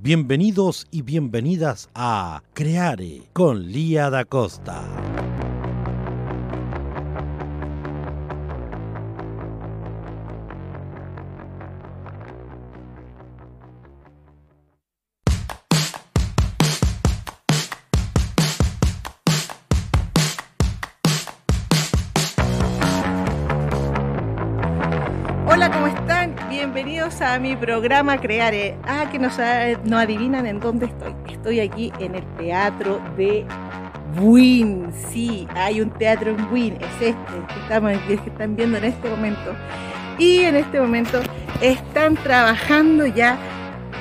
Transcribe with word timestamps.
Bienvenidos 0.00 0.86
y 0.92 1.02
bienvenidas 1.02 1.90
a 1.92 2.44
Creare 2.54 3.22
con 3.32 3.66
Lía 3.72 4.10
da 4.10 4.24
Costa. 4.24 4.84
Mi 27.38 27.56
programa 27.56 28.18
Creare. 28.20 28.76
Ah, 28.84 29.08
que 29.10 29.18
no, 29.18 29.28
no 29.84 29.98
adivinan 29.98 30.46
en 30.46 30.60
dónde 30.60 30.86
estoy. 30.86 31.14
Estoy 31.30 31.60
aquí 31.60 31.92
en 31.98 32.14
el 32.14 32.24
teatro 32.36 33.00
de 33.16 33.46
Buin. 34.16 34.88
Sí, 35.10 35.46
hay 35.54 35.80
un 35.80 35.90
teatro 35.90 36.30
en 36.30 36.50
Buin. 36.50 36.74
Es 36.74 36.90
este 37.00 37.14
que, 37.54 37.60
estamos, 37.62 37.92
que 38.06 38.14
están 38.14 38.56
viendo 38.56 38.78
en 38.78 38.84
este 38.84 39.08
momento. 39.08 39.54
Y 40.18 40.40
en 40.40 40.56
este 40.56 40.80
momento 40.80 41.20
están 41.60 42.16
trabajando 42.16 43.06
ya 43.06 43.38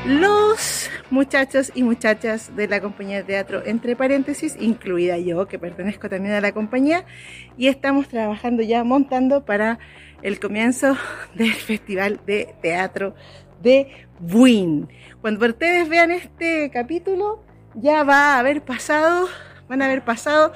los 0.06 0.90
muchachos 1.10 1.72
y 1.76 1.84
muchachas 1.84 2.56
de 2.56 2.68
la 2.68 2.82
compañía 2.82 3.18
de 3.18 3.24
teatro, 3.24 3.62
entre 3.66 3.96
paréntesis, 3.96 4.56
incluida 4.60 5.18
yo, 5.18 5.48
que 5.48 5.60
pertenezco 5.60 6.10
también 6.10 6.36
a 6.36 6.42
la 6.42 6.52
compañía, 6.52 7.06
y 7.58 7.68
estamos 7.68 8.08
trabajando 8.08 8.64
ya 8.64 8.84
montando 8.84 9.46
para 9.46 9.80
el 10.22 10.40
comienzo 10.40 10.98
del 11.36 11.54
Festival 11.54 12.20
de 12.26 12.56
Teatro 12.62 13.16
de 13.62 13.92
Buin. 14.20 14.90
Cuando 15.22 15.46
ustedes 15.46 15.90
vean 15.90 16.12
este 16.12 16.70
capítulo, 16.72 17.44
ya 17.76 18.04
va 18.04 18.36
a 18.36 18.40
haber 18.40 18.64
pasado, 18.64 19.28
van 19.68 19.82
a 19.82 19.86
haber 19.86 20.04
pasado 20.04 20.54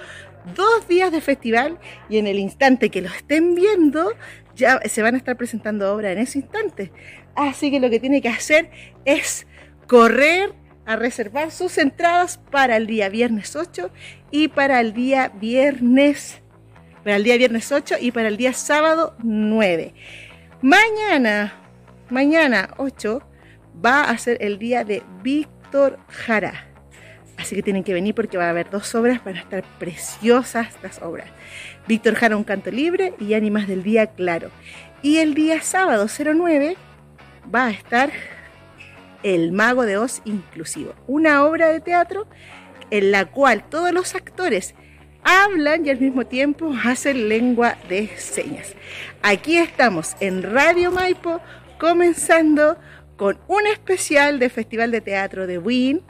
dos 0.55 0.87
días 0.87 1.11
de 1.11 1.21
festival 1.21 1.79
y 2.09 2.17
en 2.17 2.27
el 2.27 2.39
instante 2.39 2.89
que 2.89 3.01
lo 3.01 3.09
estén 3.09 3.55
viendo, 3.55 4.11
ya 4.55 4.79
se 4.85 5.01
van 5.01 5.15
a 5.15 5.17
estar 5.17 5.37
presentando 5.37 5.93
obras 5.93 6.13
en 6.13 6.19
ese 6.19 6.39
instante. 6.39 6.91
Así 7.35 7.71
que 7.71 7.79
lo 7.79 7.89
que 7.89 7.99
tiene 7.99 8.21
que 8.21 8.29
hacer 8.29 8.69
es 9.05 9.47
correr 9.87 10.53
a 10.85 10.95
reservar 10.95 11.51
sus 11.51 11.77
entradas 11.77 12.39
para 12.49 12.75
el 12.77 12.87
día 12.87 13.09
viernes 13.09 13.55
8 13.55 13.91
y 14.31 14.47
para 14.47 14.81
el 14.81 14.93
día 14.93 15.31
viernes 15.39 16.40
para 17.03 17.15
el 17.15 17.23
día 17.23 17.37
viernes 17.37 17.71
8 17.71 17.95
y 17.99 18.11
para 18.11 18.27
el 18.27 18.37
día 18.37 18.53
sábado 18.53 19.15
9. 19.23 19.93
Mañana, 20.61 21.53
mañana 22.09 22.73
8, 22.77 23.21
va 23.83 24.03
a 24.03 24.17
ser 24.17 24.37
el 24.41 24.59
día 24.59 24.83
de 24.83 25.03
Víctor 25.23 25.97
Jara. 26.07 26.67
Así 27.37 27.55
que 27.55 27.63
tienen 27.63 27.83
que 27.83 27.93
venir 27.93 28.13
porque 28.13 28.37
va 28.37 28.45
a 28.45 28.49
haber 28.51 28.69
dos 28.69 28.93
obras, 28.93 29.23
van 29.23 29.37
a 29.37 29.39
estar 29.39 29.63
preciosas 29.79 30.77
las 30.83 31.01
obras. 31.01 31.27
Víctor 31.87 32.13
Jara, 32.15 32.37
un 32.37 32.43
canto 32.43 32.69
libre 32.69 33.13
y 33.19 33.33
Ánimas 33.33 33.67
del 33.67 33.81
Día 33.81 34.07
Claro. 34.07 34.51
Y 35.01 35.17
el 35.17 35.33
día 35.33 35.61
sábado 35.61 36.05
09 36.07 36.77
va 37.53 37.65
a 37.65 37.71
estar 37.71 38.11
El 39.23 39.51
Mago 39.51 39.87
de 39.87 39.97
Oz 39.97 40.21
Inclusivo, 40.25 40.93
una 41.07 41.43
obra 41.43 41.69
de 41.69 41.79
teatro 41.79 42.27
en 42.91 43.11
la 43.11 43.25
cual 43.25 43.67
todos 43.67 43.91
los 43.91 44.13
actores 44.13 44.75
hablan 45.23 45.85
y 45.85 45.89
al 45.89 45.99
mismo 45.99 46.25
tiempo 46.25 46.73
hacen 46.83 47.29
lengua 47.29 47.77
de 47.89 48.07
señas. 48.17 48.73
Aquí 49.21 49.57
estamos 49.57 50.15
en 50.19 50.43
Radio 50.43 50.91
Maipo 50.91 51.41
comenzando 51.79 52.77
con 53.17 53.39
un 53.47 53.67
especial 53.67 54.39
de 54.39 54.49
Festival 54.49 54.91
de 54.91 55.01
Teatro 55.01 55.47
de 55.47 55.57
Wien 55.57 56.01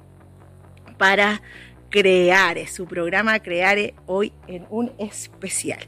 para 0.98 1.42
Creare, 1.90 2.68
su 2.68 2.86
programa 2.86 3.40
Creare 3.40 3.96
hoy 4.06 4.32
en 4.48 4.66
un 4.70 4.94
especial. 4.98 5.80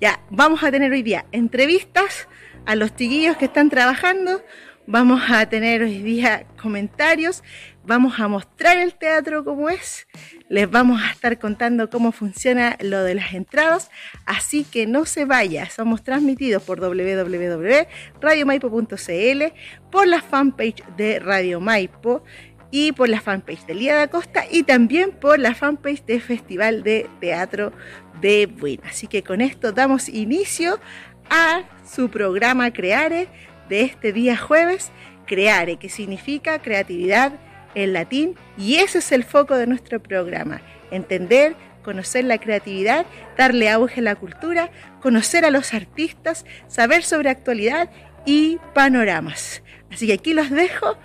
Ya, 0.00 0.20
vamos 0.30 0.64
a 0.64 0.72
tener 0.72 0.90
hoy 0.90 1.02
día 1.02 1.26
entrevistas 1.30 2.28
a 2.66 2.74
los 2.74 2.96
chiquillos 2.96 3.36
que 3.36 3.44
están 3.44 3.70
trabajando, 3.70 4.42
vamos 4.86 5.22
a 5.30 5.48
tener 5.48 5.82
hoy 5.82 6.02
día 6.02 6.46
comentarios, 6.60 7.44
vamos 7.86 8.18
a 8.18 8.28
mostrar 8.28 8.78
el 8.78 8.94
teatro 8.94 9.44
como 9.44 9.68
es, 9.68 10.06
les 10.48 10.70
vamos 10.70 11.02
a 11.02 11.10
estar 11.10 11.38
contando 11.38 11.90
cómo 11.90 12.12
funciona 12.12 12.76
lo 12.80 13.02
de 13.02 13.14
las 13.14 13.34
entradas, 13.34 13.90
así 14.26 14.64
que 14.64 14.86
no 14.86 15.04
se 15.04 15.24
vaya, 15.24 15.68
somos 15.70 16.02
transmitidos 16.02 16.62
por 16.62 16.80
www.radiomaipo.cl, 16.80 19.42
por 19.90 20.06
la 20.06 20.22
fanpage 20.22 20.84
de 20.96 21.18
Radio 21.18 21.60
Maipo 21.60 22.24
y 22.70 22.92
por 22.92 23.08
la 23.08 23.20
fanpage 23.20 23.66
de 23.66 23.74
Lía 23.74 23.98
de 23.98 24.08
Costa 24.08 24.44
y 24.50 24.62
también 24.64 25.12
por 25.12 25.38
la 25.38 25.54
fanpage 25.54 26.04
de 26.06 26.20
Festival 26.20 26.82
de 26.82 27.08
Teatro 27.20 27.72
de 28.20 28.46
Buena. 28.46 28.88
Así 28.88 29.06
que 29.06 29.22
con 29.22 29.40
esto 29.40 29.72
damos 29.72 30.08
inicio 30.08 30.80
a 31.30 31.62
su 31.86 32.10
programa 32.10 32.72
Creare 32.72 33.28
de 33.68 33.82
este 33.82 34.12
día 34.12 34.36
jueves, 34.36 34.90
Creare, 35.26 35.76
que 35.76 35.88
significa 35.88 36.60
creatividad 36.60 37.32
en 37.74 37.92
latín 37.92 38.36
y 38.56 38.76
ese 38.76 38.98
es 38.98 39.12
el 39.12 39.24
foco 39.24 39.56
de 39.56 39.66
nuestro 39.66 40.02
programa, 40.02 40.60
entender, 40.90 41.56
conocer 41.82 42.24
la 42.24 42.38
creatividad, 42.38 43.06
darle 43.36 43.70
auge 43.70 44.00
a 44.00 44.04
la 44.04 44.16
cultura, 44.16 44.70
conocer 45.00 45.44
a 45.44 45.50
los 45.50 45.74
artistas, 45.74 46.44
saber 46.66 47.02
sobre 47.02 47.30
actualidad 47.30 47.90
y 48.24 48.58
panoramas. 48.74 49.62
Así 49.92 50.06
que 50.06 50.14
aquí 50.14 50.34
los 50.34 50.50
dejo 50.50 50.96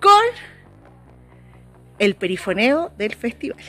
con 0.00 0.22
el 1.98 2.16
perifoneo 2.16 2.92
del 2.96 3.14
festival. 3.14 3.62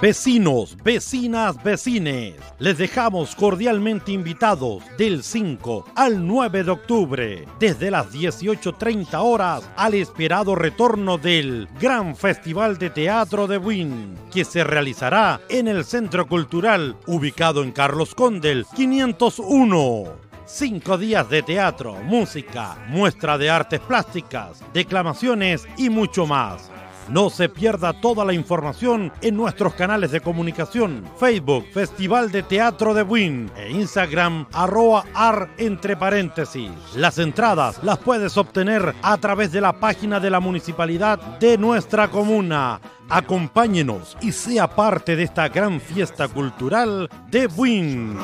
Vecinos, 0.00 0.76
vecinas, 0.84 1.60
vecines, 1.60 2.34
les 2.60 2.78
dejamos 2.78 3.34
cordialmente 3.34 4.12
invitados 4.12 4.84
del 4.96 5.24
5 5.24 5.86
al 5.96 6.24
9 6.24 6.62
de 6.62 6.70
octubre, 6.70 7.48
desde 7.58 7.90
las 7.90 8.12
18.30 8.12 9.20
horas, 9.20 9.68
al 9.74 9.94
esperado 9.94 10.54
retorno 10.54 11.18
del 11.18 11.68
Gran 11.80 12.14
Festival 12.14 12.78
de 12.78 12.90
Teatro 12.90 13.48
de 13.48 13.58
Wynn, 13.58 14.14
que 14.30 14.44
se 14.44 14.62
realizará 14.62 15.40
en 15.48 15.66
el 15.66 15.84
Centro 15.84 16.28
Cultural, 16.28 16.94
ubicado 17.08 17.64
en 17.64 17.72
Carlos 17.72 18.14
Condel 18.14 18.66
501. 18.76 20.04
Cinco 20.46 20.96
días 20.96 21.28
de 21.28 21.42
teatro, 21.42 21.96
música, 22.04 22.86
muestra 22.86 23.36
de 23.36 23.50
artes 23.50 23.80
plásticas, 23.80 24.62
declamaciones 24.72 25.66
y 25.76 25.90
mucho 25.90 26.24
más. 26.24 26.70
No 27.08 27.30
se 27.30 27.48
pierda 27.48 27.94
toda 27.94 28.24
la 28.24 28.34
información 28.34 29.12
en 29.22 29.36
nuestros 29.36 29.74
canales 29.74 30.10
de 30.10 30.20
comunicación, 30.20 31.04
Facebook, 31.18 31.66
Festival 31.72 32.30
de 32.30 32.42
Teatro 32.42 32.92
de 32.92 33.02
Win 33.02 33.50
e 33.56 33.70
Instagram, 33.70 34.46
arroba 34.52 35.04
ar 35.14 35.48
entre 35.56 35.96
paréntesis. 35.96 36.70
Las 36.94 37.18
entradas 37.18 37.82
las 37.82 37.98
puedes 37.98 38.36
obtener 38.36 38.94
a 39.02 39.16
través 39.16 39.52
de 39.52 39.62
la 39.62 39.72
página 39.72 40.20
de 40.20 40.30
la 40.30 40.40
municipalidad 40.40 41.18
de 41.38 41.56
nuestra 41.56 42.08
comuna. 42.08 42.80
Acompáñenos 43.08 44.18
y 44.20 44.32
sea 44.32 44.68
parte 44.68 45.16
de 45.16 45.22
esta 45.22 45.48
gran 45.48 45.80
fiesta 45.80 46.28
cultural 46.28 47.08
de 47.30 47.46
Win. 47.46 48.18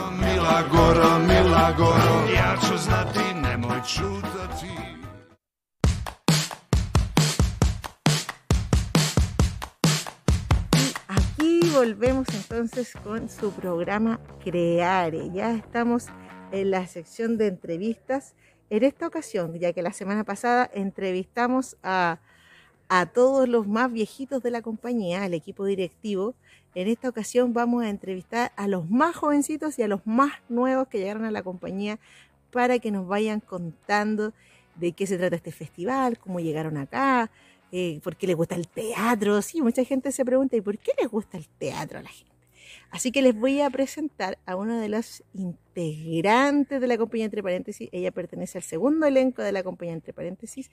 Volvemos 11.75 12.29
entonces 12.33 12.93
con 13.03 13.29
su 13.29 13.51
programa 13.51 14.21
Creare. 14.45 15.31
Ya 15.33 15.57
estamos 15.57 16.07
en 16.53 16.71
la 16.71 16.87
sección 16.87 17.37
de 17.37 17.49
entrevistas. 17.49 18.37
En 18.71 18.85
esta 18.85 19.09
ocasión, 19.09 19.59
ya 19.59 19.73
que 19.73 19.83
la 19.83 19.93
semana 19.93 20.23
pasada 20.23 20.71
entrevistamos 20.73 21.77
a, 21.83 22.21
a 22.89 23.07
todos 23.07 23.49
los 23.49 23.67
más 23.67 23.93
viejitos 23.93 24.41
de 24.41 24.53
la 24.53 24.63
compañía, 24.63 25.25
al 25.25 25.35
equipo 25.35 25.65
directivo. 25.65 26.37
En 26.77 26.87
esta 26.87 27.09
ocasión 27.09 27.53
vamos 27.53 27.83
a 27.83 27.91
entrevistar 27.91 28.53
a 28.55 28.69
los 28.69 28.89
más 28.89 29.17
jovencitos 29.17 29.77
y 29.81 29.83
a 29.83 29.89
los 29.89 30.07
más 30.07 30.33
nuevos 30.49 30.87
que 30.87 30.99
llegaron 30.99 31.25
a 31.25 31.33
la 31.33 31.43
compañía 31.43 31.99
para 32.53 32.79
que 32.79 32.93
nos 32.93 33.09
vayan 33.09 33.41
contando 33.41 34.33
de 34.77 34.93
qué 34.93 35.09
se 35.09 35.19
trata 35.19 35.35
este 35.35 35.51
festival, 35.51 36.19
cómo 36.19 36.39
llegaron 36.39 36.77
acá, 36.77 37.33
eh, 37.77 38.01
por 38.05 38.15
qué 38.15 38.29
les 38.29 38.37
gusta 38.37 38.55
el 38.55 38.69
teatro. 38.69 39.43
Sí, 39.43 39.61
mucha 39.61 39.85
gente 39.85 40.13
se 40.13 40.25
pregunta, 40.25 40.55
¿y 40.55 40.61
por 40.61 40.79
qué 40.79 40.93
les 40.97 41.11
gusta 41.11 41.37
el 41.37 41.49
teatro 41.49 41.99
a 41.99 42.03
la 42.03 42.09
gente? 42.09 42.33
Así 42.93 43.11
que 43.11 43.21
les 43.21 43.35
voy 43.37 43.61
a 43.63 43.69
presentar 43.69 44.39
a 44.47 44.55
una 44.55 44.81
de 44.81 44.89
las 44.89 45.25
integrantes 45.33 46.81
de 46.81 46.87
la 46.87 46.97
compañía 46.97 47.25
Entre 47.25 47.43
Paréntesis. 47.43 47.89
Ella 47.91 48.13
pertenece 48.13 48.59
al 48.59 48.63
segundo 48.63 49.07
elenco 49.07 49.43
de 49.43 49.51
la 49.51 49.65
compañía 49.65 49.93
Entre 49.93 50.13
Paréntesis. 50.13 50.71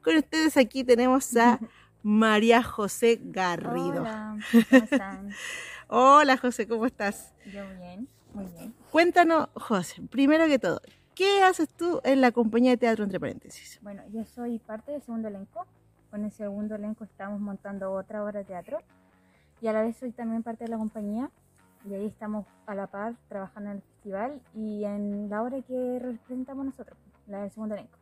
Con 0.00 0.14
ustedes 0.14 0.56
aquí 0.56 0.84
tenemos 0.84 1.36
a 1.36 1.58
María 2.04 2.62
José 2.62 3.18
Garrido. 3.20 4.02
Hola, 4.02 4.38
¿cómo 4.52 4.84
están? 4.84 5.30
Hola 5.88 6.36
José, 6.36 6.68
¿cómo 6.68 6.86
estás? 6.86 7.34
Yo 7.46 7.64
bien, 7.80 8.06
muy 8.32 8.46
bien. 8.52 8.72
Cuéntanos, 8.92 9.48
José, 9.54 10.02
primero 10.08 10.46
que 10.46 10.60
todo, 10.60 10.80
¿qué 11.16 11.42
haces 11.42 11.68
tú 11.68 12.00
en 12.04 12.20
la 12.20 12.30
compañía 12.30 12.70
de 12.70 12.76
teatro 12.76 13.02
Entre 13.02 13.18
Paréntesis? 13.18 13.80
Bueno, 13.82 14.04
yo 14.12 14.24
soy 14.24 14.60
parte 14.60 14.92
del 14.92 15.02
segundo 15.02 15.26
elenco. 15.26 15.66
Con 16.14 16.24
el 16.24 16.30
segundo 16.30 16.76
elenco 16.76 17.02
estamos 17.02 17.40
montando 17.40 17.90
otra 17.90 18.22
obra 18.22 18.38
de 18.38 18.44
teatro. 18.44 18.78
Y 19.60 19.66
a 19.66 19.72
la 19.72 19.82
vez 19.82 19.96
soy 19.96 20.12
también 20.12 20.44
parte 20.44 20.62
de 20.62 20.70
la 20.70 20.78
compañía. 20.78 21.28
Y 21.84 21.92
ahí 21.92 22.06
estamos 22.06 22.46
a 22.66 22.76
la 22.76 22.86
par 22.86 23.14
trabajando 23.28 23.70
en 23.70 23.76
el 23.78 23.82
festival 23.82 24.40
y 24.54 24.84
en 24.84 25.28
la 25.28 25.42
obra 25.42 25.60
que 25.62 25.98
representamos 26.00 26.66
nosotros, 26.66 26.96
la 27.26 27.40
del 27.40 27.50
segundo 27.50 27.74
elenco. 27.74 27.98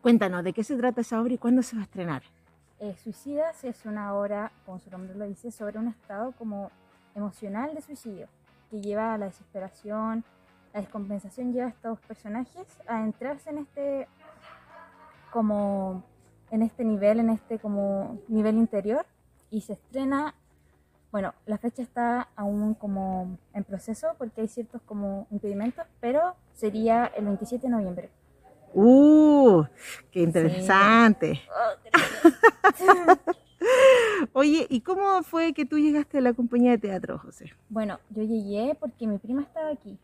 Cuéntanos, 0.00 0.42
¿de 0.44 0.54
qué 0.54 0.64
se 0.64 0.78
trata 0.78 1.02
esa 1.02 1.20
obra 1.20 1.34
y 1.34 1.36
cuándo 1.36 1.62
se 1.62 1.76
va 1.76 1.82
a 1.82 1.84
estrenar? 1.84 2.22
Eh, 2.78 2.96
Suicidas 2.96 3.62
es 3.64 3.84
una 3.84 4.14
obra, 4.14 4.50
como 4.64 4.78
su 4.78 4.90
nombre 4.90 5.14
lo 5.14 5.26
dice, 5.26 5.50
sobre 5.50 5.78
un 5.78 5.88
estado 5.88 6.32
como 6.32 6.70
emocional 7.14 7.74
de 7.74 7.82
suicidio, 7.82 8.28
que 8.70 8.80
lleva 8.80 9.12
a 9.12 9.18
la 9.18 9.26
desesperación, 9.26 10.24
la 10.72 10.80
descompensación, 10.80 11.52
lleva 11.52 11.66
a 11.66 11.68
estos 11.68 12.00
personajes 12.00 12.66
a 12.86 13.04
entrarse 13.04 13.50
en 13.50 13.58
este 13.58 14.08
como 15.30 16.02
en 16.54 16.62
este 16.62 16.84
nivel, 16.84 17.18
en 17.18 17.30
este 17.30 17.58
como 17.58 18.20
nivel 18.28 18.56
interior 18.56 19.04
y 19.50 19.62
se 19.62 19.72
estrena, 19.72 20.36
bueno, 21.10 21.34
la 21.46 21.58
fecha 21.58 21.82
está 21.82 22.28
aún 22.36 22.74
como 22.74 23.36
en 23.52 23.64
proceso 23.64 24.14
porque 24.18 24.42
hay 24.42 24.48
ciertos 24.48 24.80
como 24.82 25.26
impedimentos, 25.32 25.84
pero 26.00 26.36
sería 26.54 27.06
el 27.16 27.24
27 27.24 27.66
de 27.66 27.72
noviembre. 27.72 28.10
¡Uh! 28.72 29.64
¡Qué 30.12 30.22
interesante! 30.22 31.42
Oye, 34.32 34.66
¿y 34.70 34.80
cómo 34.80 35.24
fue 35.24 35.52
que 35.54 35.66
tú 35.66 35.78
llegaste 35.78 36.18
a 36.18 36.20
la 36.20 36.34
compañía 36.34 36.72
de 36.72 36.78
teatro, 36.78 37.18
José? 37.18 37.52
Bueno, 37.68 37.98
yo 38.10 38.22
llegué 38.22 38.76
porque 38.78 39.08
mi 39.08 39.18
prima 39.18 39.42
estaba 39.42 39.70
aquí, 39.70 39.98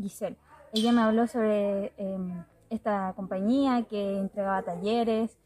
Giselle. 0.00 0.36
Ella 0.72 0.92
me 0.92 1.00
habló 1.00 1.26
sobre 1.26 1.92
eh, 1.96 2.44
esta 2.68 3.12
compañía 3.16 3.82
que 3.88 4.18
entregaba 4.18 4.62
talleres, 4.62 5.36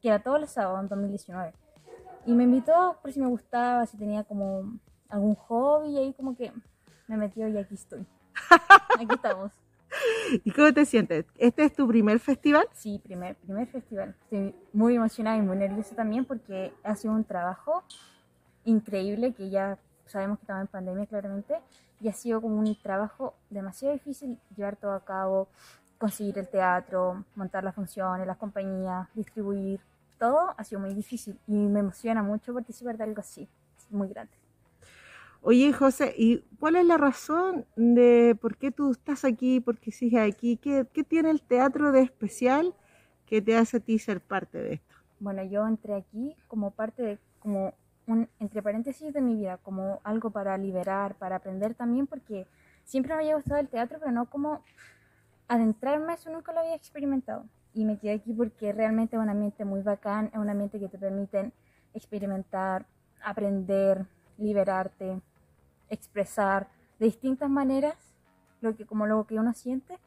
que 0.00 0.08
era 0.08 0.22
todos 0.22 0.40
los 0.40 0.50
sábados 0.50 0.80
en 0.80 0.88
2019. 0.88 1.52
Y 2.26 2.32
me 2.32 2.44
invitó 2.44 2.98
por 3.00 3.12
si 3.12 3.20
me 3.20 3.26
gustaba, 3.26 3.86
si 3.86 3.96
tenía 3.96 4.24
como 4.24 4.78
algún 5.08 5.34
hobby, 5.34 5.90
y 5.90 5.98
ahí 5.98 6.12
como 6.12 6.36
que 6.36 6.52
me 7.06 7.16
metió 7.16 7.48
y 7.48 7.56
aquí 7.56 7.74
estoy. 7.74 8.06
Aquí 9.00 9.14
estamos. 9.14 9.52
¿Y 10.44 10.50
cómo 10.50 10.72
te 10.72 10.84
sientes? 10.84 11.24
¿Este 11.36 11.64
es 11.64 11.74
tu 11.74 11.88
primer 11.88 12.18
festival? 12.20 12.68
Sí, 12.74 13.00
primer, 13.02 13.36
primer 13.36 13.66
festival. 13.68 14.14
Estoy 14.24 14.54
muy 14.72 14.96
emocionada 14.96 15.36
y 15.38 15.42
muy 15.42 15.56
nerviosa 15.56 15.94
también 15.94 16.24
porque 16.24 16.72
ha 16.84 16.94
sido 16.94 17.14
un 17.14 17.24
trabajo 17.24 17.82
increíble 18.64 19.32
que 19.32 19.48
ya 19.48 19.78
sabemos 20.06 20.38
que 20.38 20.42
estamos 20.42 20.62
en 20.62 20.66
pandemia 20.68 21.06
claramente 21.06 21.58
y 22.00 22.08
ha 22.08 22.12
sido 22.12 22.40
como 22.40 22.58
un 22.58 22.76
trabajo 22.80 23.34
demasiado 23.50 23.94
difícil 23.94 24.38
llevar 24.56 24.76
todo 24.76 24.92
a 24.92 25.04
cabo, 25.04 25.48
conseguir 25.98 26.38
el 26.38 26.48
teatro, 26.48 27.24
montar 27.34 27.64
las 27.64 27.74
funciones, 27.74 28.26
las 28.26 28.36
compañías, 28.36 29.08
distribuir, 29.14 29.80
todo 30.18 30.54
ha 30.56 30.64
sido 30.64 30.80
muy 30.80 30.94
difícil 30.94 31.38
y 31.46 31.52
me 31.52 31.80
emociona 31.80 32.22
mucho 32.22 32.54
participar 32.54 32.96
de 32.96 33.04
algo 33.04 33.20
así, 33.20 33.48
es 33.76 33.90
muy 33.90 34.08
grande. 34.08 34.32
Oye, 35.40 35.72
José, 35.72 36.14
¿y 36.16 36.40
cuál 36.58 36.76
es 36.76 36.84
la 36.84 36.96
razón 36.96 37.64
de 37.76 38.36
por 38.40 38.56
qué 38.56 38.72
tú 38.72 38.90
estás 38.90 39.24
aquí, 39.24 39.60
por 39.60 39.78
qué 39.78 39.92
sigues 39.92 40.20
aquí? 40.20 40.56
¿Qué, 40.56 40.86
qué 40.92 41.04
tiene 41.04 41.30
el 41.30 41.42
teatro 41.42 41.92
de 41.92 42.00
especial 42.00 42.74
que 43.24 43.40
te 43.40 43.56
hace 43.56 43.76
a 43.76 43.80
ti 43.80 43.98
ser 43.98 44.20
parte 44.20 44.58
de 44.58 44.74
esto? 44.74 44.96
Bueno, 45.20 45.44
yo 45.44 45.66
entré 45.66 45.94
aquí 45.94 46.36
como 46.48 46.72
parte 46.72 47.02
de, 47.02 47.18
como 47.38 47.74
un, 48.06 48.28
entre 48.40 48.62
paréntesis 48.62 49.12
de 49.12 49.20
mi 49.20 49.36
vida, 49.36 49.58
como 49.58 50.00
algo 50.02 50.30
para 50.30 50.58
liberar, 50.58 51.14
para 51.14 51.36
aprender 51.36 51.74
también, 51.74 52.08
porque 52.08 52.46
siempre 52.84 53.14
me 53.14 53.20
había 53.20 53.36
gustado 53.36 53.60
el 53.60 53.68
teatro, 53.68 53.98
pero 54.00 54.10
no 54.10 54.26
como 54.26 54.64
adentrarme, 55.48 56.14
eso 56.14 56.30
nunca 56.30 56.52
lo 56.52 56.60
había 56.60 56.74
experimentado. 56.74 57.44
Y 57.74 57.84
me 57.84 57.98
quedé 57.98 58.12
aquí 58.12 58.32
porque 58.32 58.72
realmente 58.72 59.16
es 59.16 59.22
un 59.22 59.28
ambiente 59.28 59.64
muy 59.64 59.82
bacán, 59.82 60.30
es 60.32 60.38
un 60.38 60.48
ambiente 60.48 60.78
que 60.78 60.88
te 60.88 60.98
permite 60.98 61.52
experimentar, 61.94 62.86
aprender, 63.22 64.06
liberarte, 64.36 65.20
expresar 65.90 66.68
de 66.98 67.06
distintas 67.06 67.48
maneras 67.48 67.96
lo 68.60 68.76
que 68.76 68.84
como 68.84 69.06
lo 69.06 69.24
que 69.26 69.38
uno 69.38 69.52
siente 69.54 69.98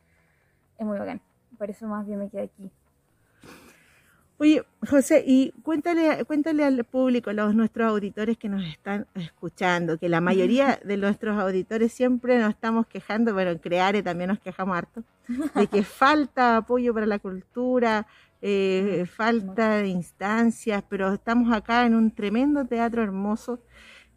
es 0.77 0.85
muy 0.85 0.97
bacán. 0.97 1.21
Por 1.57 1.69
eso 1.69 1.87
más 1.87 2.05
bien 2.05 2.19
me 2.19 2.29
quedé 2.29 2.43
aquí. 2.43 2.71
Oye, 4.41 4.63
José, 4.89 5.23
y 5.27 5.51
cuéntale, 5.61 6.25
cuéntale 6.25 6.63
al 6.63 6.83
público, 6.83 7.29
a 7.29 7.33
los, 7.33 7.53
nuestros 7.53 7.87
auditores 7.87 8.39
que 8.39 8.49
nos 8.49 8.63
están 8.63 9.05
escuchando, 9.13 9.99
que 9.99 10.09
la 10.09 10.19
mayoría 10.19 10.79
de 10.83 10.97
nuestros 10.97 11.39
auditores 11.39 11.93
siempre 11.93 12.39
nos 12.39 12.49
estamos 12.49 12.87
quejando, 12.87 13.35
pero 13.35 13.51
en 13.51 13.59
Creare 13.59 14.01
también 14.01 14.29
nos 14.29 14.39
quejamos 14.39 14.75
harto, 14.75 15.03
de 15.27 15.67
que 15.67 15.83
falta 15.83 16.57
apoyo 16.57 16.91
para 16.91 17.05
la 17.05 17.19
cultura, 17.19 18.07
eh, 18.41 19.05
falta 19.05 19.75
de 19.75 19.89
instancias, 19.89 20.83
pero 20.89 21.13
estamos 21.13 21.53
acá 21.53 21.85
en 21.85 21.93
un 21.93 22.09
tremendo 22.09 22.65
teatro 22.65 23.03
hermoso. 23.03 23.59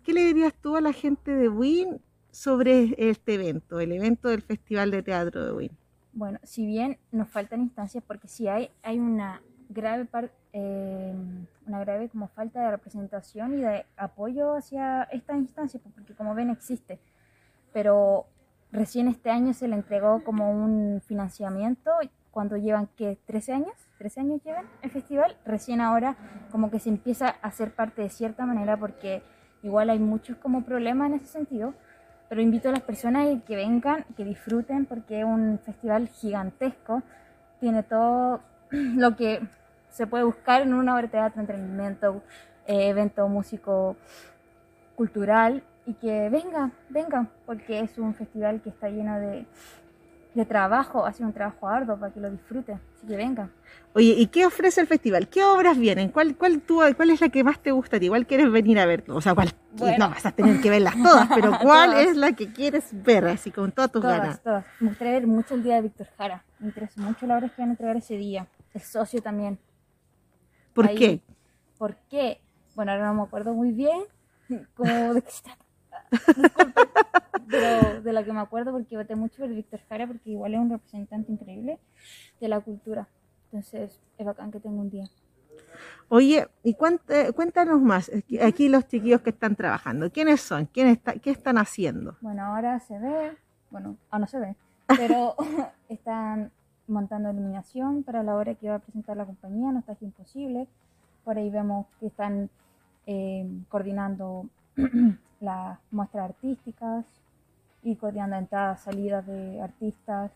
¿Qué 0.04 0.14
le 0.14 0.24
dirías 0.24 0.54
tú 0.54 0.74
a 0.78 0.80
la 0.80 0.94
gente 0.94 1.32
de 1.32 1.50
WIN 1.50 2.00
sobre 2.30 2.94
este 2.96 3.34
evento, 3.34 3.78
el 3.78 3.92
evento 3.92 4.30
del 4.30 4.40
Festival 4.40 4.90
de 4.90 5.02
Teatro 5.02 5.44
de 5.44 5.52
WIN? 5.52 5.70
Bueno, 6.14 6.38
si 6.44 6.64
bien 6.64 6.96
nos 7.12 7.28
faltan 7.28 7.60
instancias, 7.60 8.02
porque 8.06 8.26
sí 8.26 8.48
hay, 8.48 8.70
hay 8.82 8.98
una 8.98 9.42
grave 9.74 10.08
eh, 10.52 11.14
una 11.66 11.80
grave 11.80 12.08
como 12.08 12.28
falta 12.28 12.62
de 12.62 12.70
representación 12.70 13.58
y 13.58 13.62
de 13.62 13.84
apoyo 13.96 14.54
hacia 14.54 15.02
esta 15.04 15.36
instancia, 15.36 15.80
pues, 15.82 15.94
porque 15.94 16.14
como 16.14 16.34
ven 16.34 16.50
existe, 16.50 16.98
pero 17.72 18.26
recién 18.72 19.08
este 19.08 19.30
año 19.30 19.52
se 19.52 19.68
le 19.68 19.74
entregó 19.74 20.22
como 20.24 20.50
un 20.50 21.02
financiamiento 21.06 21.90
cuando 22.30 22.56
llevan 22.56 22.88
que 22.96 23.18
13 23.26 23.52
años, 23.52 23.74
13 23.98 24.20
años 24.20 24.42
llevan 24.44 24.66
el 24.82 24.90
festival, 24.90 25.36
recién 25.44 25.80
ahora 25.80 26.16
como 26.50 26.70
que 26.70 26.80
se 26.80 26.88
empieza 26.88 27.28
a 27.28 27.48
hacer 27.48 27.74
parte 27.74 28.02
de 28.02 28.10
cierta 28.10 28.44
manera 28.44 28.76
porque 28.76 29.22
igual 29.62 29.90
hay 29.90 29.98
muchos 29.98 30.36
como 30.38 30.64
problemas 30.64 31.10
en 31.10 31.14
ese 31.14 31.26
sentido, 31.26 31.74
pero 32.28 32.40
invito 32.40 32.68
a 32.68 32.72
las 32.72 32.82
personas 32.82 33.28
que 33.46 33.56
vengan, 33.56 34.04
que 34.16 34.24
disfruten 34.24 34.86
porque 34.86 35.20
es 35.20 35.24
un 35.24 35.60
festival 35.64 36.08
gigantesco, 36.08 37.02
tiene 37.60 37.82
todo 37.82 38.40
lo 38.70 39.16
que 39.16 39.40
se 39.94 40.08
puede 40.08 40.24
buscar 40.24 40.62
en 40.62 40.74
una 40.74 40.94
obra 40.94 41.02
de 41.02 41.08
teatro, 41.08 41.40
entretenimiento, 41.40 42.22
eh, 42.66 42.88
evento 42.88 43.28
músico 43.28 43.96
cultural 44.96 45.62
y 45.86 45.94
que 45.94 46.28
vengan, 46.30 46.72
vengan, 46.88 47.30
porque 47.46 47.78
es 47.78 47.96
un 47.98 48.12
festival 48.14 48.60
que 48.60 48.70
está 48.70 48.88
lleno 48.88 49.20
de, 49.20 49.46
de 50.34 50.44
trabajo, 50.44 51.06
ha 51.06 51.12
sido 51.12 51.28
un 51.28 51.32
trabajo 51.32 51.68
arduo 51.68 51.96
para 51.96 52.12
que 52.12 52.18
lo 52.18 52.28
disfruten, 52.28 52.80
así 52.96 53.06
que 53.06 53.16
vengan. 53.16 53.52
Oye, 53.92 54.14
¿y 54.18 54.26
qué 54.26 54.44
ofrece 54.46 54.80
el 54.80 54.88
festival? 54.88 55.28
¿Qué 55.28 55.44
obras 55.44 55.78
vienen? 55.78 56.08
¿Cuál, 56.08 56.34
cuál, 56.36 56.60
tú, 56.60 56.80
cuál 56.96 57.10
es 57.10 57.20
la 57.20 57.28
que 57.28 57.44
más 57.44 57.60
te 57.60 57.70
gusta? 57.70 57.98
¿Cuál 58.00 58.26
quieres 58.26 58.50
venir 58.50 58.80
a 58.80 58.86
ver? 58.86 59.04
O 59.08 59.20
sea, 59.20 59.34
¿cuál? 59.34 59.52
Bueno. 59.76 60.08
No 60.08 60.10
vas 60.10 60.26
a 60.26 60.32
tener 60.32 60.60
que 60.60 60.70
verlas 60.70 60.94
todas, 61.00 61.28
pero 61.32 61.52
¿cuál 61.62 61.90
Todas. 61.90 62.06
es 62.08 62.16
la 62.16 62.32
que 62.32 62.52
quieres 62.52 62.88
ver 62.90 63.26
así 63.26 63.52
con 63.52 63.70
todas 63.70 63.92
tus 63.92 64.02
ganas? 64.02 64.42
Todas. 64.42 64.64
Me 64.80 64.88
gustaría 64.88 65.12
ver 65.12 65.28
mucho 65.28 65.54
el 65.54 65.62
día 65.62 65.76
de 65.76 65.82
Víctor 65.82 66.08
Jara, 66.18 66.42
me 66.58 66.66
interesa 66.66 67.00
mucho 67.00 67.26
la 67.28 67.36
obra 67.36 67.48
que 67.48 67.62
van 67.62 67.68
a 67.68 67.72
entregar 67.72 67.96
ese 67.96 68.16
día, 68.16 68.48
el 68.72 68.80
socio 68.80 69.22
también. 69.22 69.58
¿Por 70.74 70.86
Ahí. 70.88 70.96
qué? 70.96 71.20
¿Por 71.78 71.96
qué? 72.10 72.40
Bueno, 72.74 72.92
ahora 72.92 73.06
no 73.06 73.14
me 73.14 73.22
acuerdo 73.22 73.54
muy 73.54 73.72
bien 73.72 74.02
como 74.76 75.14
de 75.14 75.22
qué 75.22 75.30
se 75.30 75.42
trata. 75.42 75.64
Pero 77.50 78.00
de 78.02 78.12
la 78.12 78.24
que 78.24 78.32
me 78.32 78.40
acuerdo 78.40 78.72
porque 78.72 78.96
voté 78.96 79.14
mucho 79.16 79.38
por 79.42 79.48
Víctor 79.48 79.80
Jara 79.88 80.06
porque 80.06 80.30
igual 80.30 80.54
es 80.54 80.60
un 80.60 80.70
representante 80.70 81.30
increíble 81.32 81.78
de 82.40 82.48
la 82.48 82.60
cultura. 82.60 83.08
Entonces 83.46 84.00
es 84.18 84.26
bacán 84.26 84.50
que 84.50 84.60
tenga 84.60 84.80
un 84.80 84.90
día. 84.90 85.04
Oye, 86.08 86.48
y 86.62 86.74
cuéntanos 86.74 87.80
más, 87.80 88.10
aquí- 88.12 88.38
aquí 88.40 88.68
los 88.68 88.86
chiquillos 88.88 89.20
que 89.22 89.30
están 89.30 89.56
trabajando, 89.56 90.10
¿quiénes 90.10 90.40
son? 90.40 90.66
¿Quién 90.66 90.88
está, 90.88 91.14
¿Qué 91.14 91.30
están 91.30 91.58
haciendo? 91.58 92.16
Bueno, 92.20 92.44
ahora 92.44 92.80
se 92.80 92.98
ve, 92.98 93.36
bueno, 93.70 93.96
ah, 94.10 94.18
no 94.18 94.26
se 94.26 94.38
ve, 94.38 94.56
pero 94.88 95.34
están 95.88 96.50
montando 96.86 97.30
iluminación 97.30 98.02
para 98.02 98.22
la 98.22 98.34
hora 98.34 98.54
que 98.54 98.68
va 98.68 98.76
a 98.76 98.78
presentar 98.78 99.16
la 99.16 99.24
compañía, 99.24 99.72
No 99.72 99.78
está 99.80 99.96
imposible. 100.00 100.66
Por 101.24 101.38
ahí 101.38 101.50
vemos 101.50 101.86
que 102.00 102.06
están 102.08 102.50
eh, 103.06 103.48
coordinando 103.68 104.46
las 105.40 105.78
muestras 105.90 106.24
artísticas 106.30 107.04
y 107.82 107.96
coordinando 107.96 108.36
entradas, 108.36 108.82
salidas 108.82 109.26
de 109.26 109.60
artistas. 109.62 110.30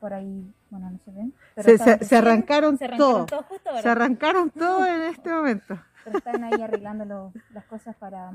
Por 0.00 0.14
ahí, 0.14 0.52
bueno, 0.70 0.90
no 0.90 0.98
se 1.04 1.10
ven. 1.10 1.32
pero 1.56 1.68
Se, 1.70 1.78
se- 1.78 2.04
se 2.04 2.16
arrancaron 2.16 2.78
se 2.78 2.84
arrancaron 2.84 3.14
todo. 3.16 3.26
todo 3.26 3.42
justo. 3.42 3.70
Se 3.82 3.88
arrancaron 3.88 4.50
todo 4.50 4.86
en 4.86 5.02
este 5.02 5.28
momento. 5.30 5.76
pero 6.04 6.18
están 6.18 6.44
ahí 6.44 6.62
arreglando 6.62 7.04
lo- 7.04 7.32
las 7.52 7.64
cosas 7.64 7.96
para 7.96 8.30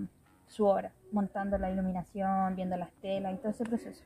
su 0.48 0.65
obra, 0.65 0.91
montando 1.13 1.58
la 1.58 1.72
iluminación, 1.72 2.55
viendo 2.58 2.75
las 2.75 2.91
telas 3.01 3.34
y 3.34 3.38
todo 3.38 3.51
ese 3.51 3.63
proceso. 3.63 4.03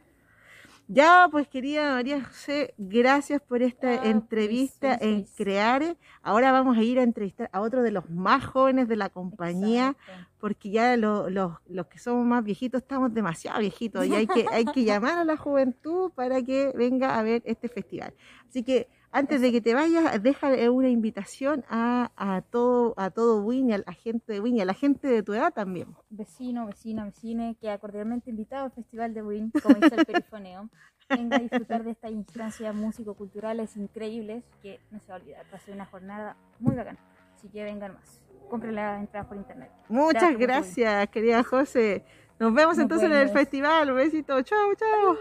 Ya, 0.90 1.28
pues 1.30 1.50
querida 1.50 1.92
María 1.92 2.24
José, 2.24 2.74
gracias 2.78 3.42
por 3.42 3.62
esta 3.62 3.90
Ah, 3.90 4.10
entrevista 4.10 4.98
feliz, 4.98 5.02
en 5.18 5.26
feliz. 5.28 5.34
Creare. 5.36 5.98
Ahora 6.22 6.54
vamos 6.54 6.78
a 6.78 6.82
ir 6.82 6.98
a 6.98 7.04
entrevistar 7.04 7.50
a 7.52 7.60
otro 7.60 7.82
de 7.84 7.92
los 7.92 8.10
más 8.10 8.46
jóvenes 8.46 8.88
de 8.88 8.96
la 8.96 9.10
compañía, 9.10 9.90
Exacto. 10.00 10.30
porque 10.40 10.70
ya 10.72 10.96
lo- 10.96 11.30
los- 11.30 11.58
los 11.68 11.88
que 11.88 12.00
somos 12.00 12.26
más 12.26 12.42
viejitos 12.42 12.82
estamos 12.84 13.14
demasiado 13.14 13.60
viejitos 13.60 14.06
y 14.06 14.16
hay 14.16 14.28
que, 14.28 14.46
hay 14.50 14.64
que 14.64 14.86
llamar 14.86 15.18
a 15.18 15.26
la 15.26 15.36
juventud 15.36 16.10
para 16.16 16.42
que 16.42 16.72
venga 16.74 17.20
a 17.20 17.24
ver 17.24 17.42
este 17.46 17.68
festival. 17.68 18.14
Así 18.48 18.64
que 18.64 18.88
antes 19.18 19.42
de 19.42 19.52
que 19.52 19.62
te 19.62 19.74
vayas, 19.74 20.22
deja 20.22 20.50
una 20.70 20.90
invitación 20.90 21.66
a, 21.70 22.12
a 22.16 22.42
todo 22.42 22.94
a 22.98 23.10
todo 23.10 23.42
Win 23.42 23.70
y 23.70 23.74
a 23.74 23.78
la 23.80 23.94
gente 23.94 24.34
de 24.34 24.40
Win 24.40 24.58
y 24.58 24.62
a 24.62 24.66
la 24.66 24.74
gente 24.74 25.08
de 25.08 25.24
tu 25.24 25.34
edad 25.34 25.52
también. 25.54 25.96
Vecino, 26.10 26.66
vecina, 26.68 27.06
vecine, 27.06 27.58
queda 27.60 27.78
cordialmente 27.80 28.30
invitado 28.30 28.66
al 28.66 28.72
Festival 28.72 29.14
de 29.14 29.24
Win, 29.24 29.52
como 29.64 29.76
dice 29.76 29.96
el 29.96 30.06
perifoneo. 30.06 30.70
Venga 31.10 31.38
a 31.38 31.40
disfrutar 31.40 31.84
de 31.84 31.92
estas 31.92 32.12
instancias 32.12 32.76
músico-culturales 32.76 33.76
increíbles 33.78 34.44
que 34.62 34.80
no 34.92 35.00
se 35.00 35.08
va 35.08 35.16
a 35.16 35.22
olvidar. 35.22 35.46
Va 35.52 35.58
a 35.58 35.62
ser 35.62 35.74
una 35.74 35.86
jornada 35.86 36.36
muy 36.60 36.76
bacana. 36.76 37.00
Así 37.36 37.48
que 37.50 37.64
vengan 37.64 37.94
más. 37.94 38.22
Compren 38.50 38.76
las 38.76 39.00
entradas 39.00 39.28
por 39.28 39.38
internet. 39.38 39.72
Muchas 39.90 40.38
Gracias, 40.38 40.76
gracias, 40.76 41.10
querida 41.10 41.44
José. 41.44 42.04
Nos 42.40 42.54
vemos 42.54 42.76
Nos 42.78 42.84
entonces 42.84 43.10
en 43.10 43.14
el 43.16 43.26
vemos. 43.28 43.34
festival. 43.40 43.92
Un 43.92 43.98
besito. 43.98 44.42
Chao, 44.42 44.74
chao. 44.76 45.18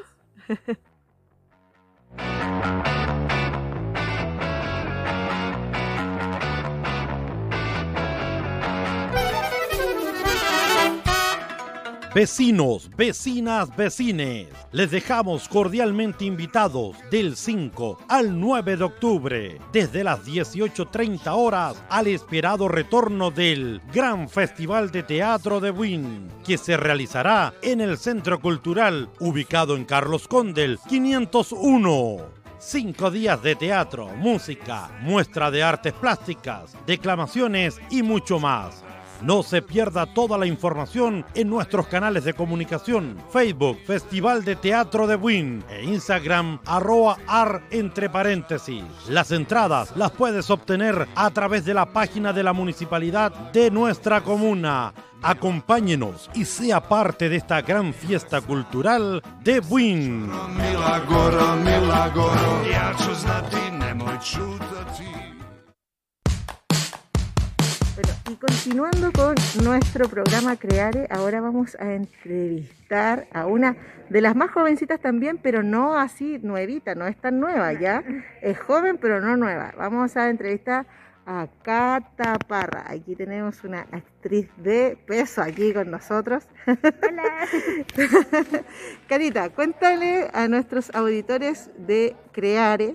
Vecinos, 12.17 12.91
vecinas, 12.97 13.77
vecines, 13.77 14.49
les 14.73 14.91
dejamos 14.91 15.51
cordialmente 15.51 16.25
invitados 16.25 16.97
del 17.11 17.37
5 17.37 17.99
al 18.09 18.41
9 18.41 18.79
de 18.79 18.85
octubre, 18.85 19.61
desde 19.71 20.03
las 20.03 20.25
18.30 20.25 21.21
horas, 21.27 21.85
al 21.91 22.07
esperado 22.07 22.69
retorno 22.69 23.31
del 23.31 23.83
Gran 23.93 24.31
Festival 24.31 24.91
de 24.91 25.03
Teatro 25.03 25.61
de 25.61 25.71
Wynn, 25.71 26.31
que 26.43 26.57
se 26.57 26.79
realizará 26.79 27.53
en 27.61 27.83
el 27.83 27.99
Centro 27.99 28.41
Cultural, 28.41 29.11
ubicado 29.21 29.77
en 29.77 29.85
Carlos 29.85 30.27
Condel 30.27 30.79
501. 30.89 32.17
Cinco 32.59 33.11
días 33.11 33.43
de 33.43 33.57
teatro, 33.57 34.09
música, 34.17 34.91
muestra 35.03 35.51
de 35.51 35.63
artes 35.63 35.93
plásticas, 35.93 36.75
declamaciones 36.87 37.79
y 37.91 38.03
mucho 38.03 38.41
más. 38.41 38.83
No 39.23 39.43
se 39.43 39.63
pierda 39.63 40.07
toda 40.07 40.37
la 40.37 40.47
información 40.47 41.25
en 41.35 41.49
nuestros 41.49 41.87
canales 41.87 42.25
de 42.25 42.35
comunicación, 42.35 43.17
Facebook, 43.31 43.79
Festival 43.87 44.45
de 44.45 44.57
Teatro 44.57 45.07
de 45.07 45.17
Win 45.17 45.65
e 45.71 45.85
Instagram, 45.85 46.61
arroba 46.67 47.17
ar 47.27 47.63
entre 47.71 48.11
paréntesis. 48.11 48.85
Las 49.09 49.33
entradas 49.33 49.97
las 49.97 50.11
puedes 50.11 50.51
obtener 50.51 51.09
a 51.15 51.31
través 51.31 51.65
de 51.65 51.75
la 51.75 51.87
página 51.87 52.33
de 52.33 52.43
la 52.43 52.53
municipalidad 52.53 53.33
de 53.53 53.71
nuestra 53.71 54.21
comuna. 54.21 54.93
Acompáñenos 55.23 56.31
y 56.35 56.45
sea 56.45 56.81
parte 56.81 57.29
de 57.29 57.37
esta 57.37 57.63
gran 57.63 57.95
fiesta 57.95 58.41
cultural 58.43 59.23
de 59.43 59.61
Win. 59.61 60.31
Bueno, 67.97 68.13
y 68.31 68.35
continuando 68.37 69.11
con 69.11 69.35
nuestro 69.65 70.07
programa 70.07 70.57
Creare, 70.57 71.07
ahora 71.09 71.41
vamos 71.41 71.79
a 71.81 71.95
entrevistar 71.95 73.27
a 73.33 73.47
una 73.47 73.75
de 74.11 74.21
las 74.21 74.37
más 74.37 74.51
jovencitas 74.51 75.01
también, 75.01 75.39
pero 75.39 75.63
no 75.63 75.97
así 75.97 76.39
nuevita, 76.43 76.95
no 76.95 77.07
es 77.07 77.17
tan 77.17 77.41
nueva 77.41 77.73
ya. 77.73 78.05
Es 78.43 78.59
joven, 78.61 78.99
pero 79.01 79.23
no 79.23 79.39
nueva. 79.39 79.73
Vamos 79.79 80.15
a 80.19 80.29
entrevistar 80.29 80.87
a 81.25 81.49
Cata 81.63 82.39
Parra. 82.47 82.85
Aquí 82.87 83.17
tenemos 83.17 83.65
una 83.65 83.87
actriz 83.91 84.47
de 84.59 84.99
peso 85.07 85.41
aquí 85.41 85.73
con 85.73 85.91
nosotros. 85.91 86.47
Hola. 86.67 87.49
Carita, 89.09 89.49
cuéntale 89.49 90.29
a 90.35 90.49
nuestros 90.49 90.95
auditores 90.95 91.71
de 91.79 92.15
Creare, 92.33 92.95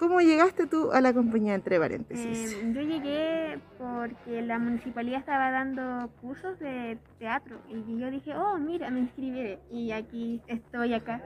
¿cómo 0.00 0.20
llegaste 0.22 0.66
tú 0.66 0.90
a 0.92 1.00
la 1.02 1.12
compañía 1.12 1.54
entre 1.54 1.78
paréntesis? 1.78 2.54
Eh, 2.54 2.72
yo 2.74 2.80
llegué 2.80 3.58
porque 3.76 4.40
la 4.40 4.58
municipalidad 4.58 5.18
estaba 5.20 5.50
dando 5.50 6.08
cursos 6.22 6.58
de 6.58 6.96
teatro 7.18 7.58
y 7.68 7.98
yo 7.98 8.10
dije, 8.10 8.34
oh, 8.34 8.56
mira, 8.58 8.90
me 8.90 9.00
inscribiré. 9.00 9.58
Y 9.70 9.92
aquí 9.92 10.40
estoy 10.46 10.94
acá, 10.94 11.20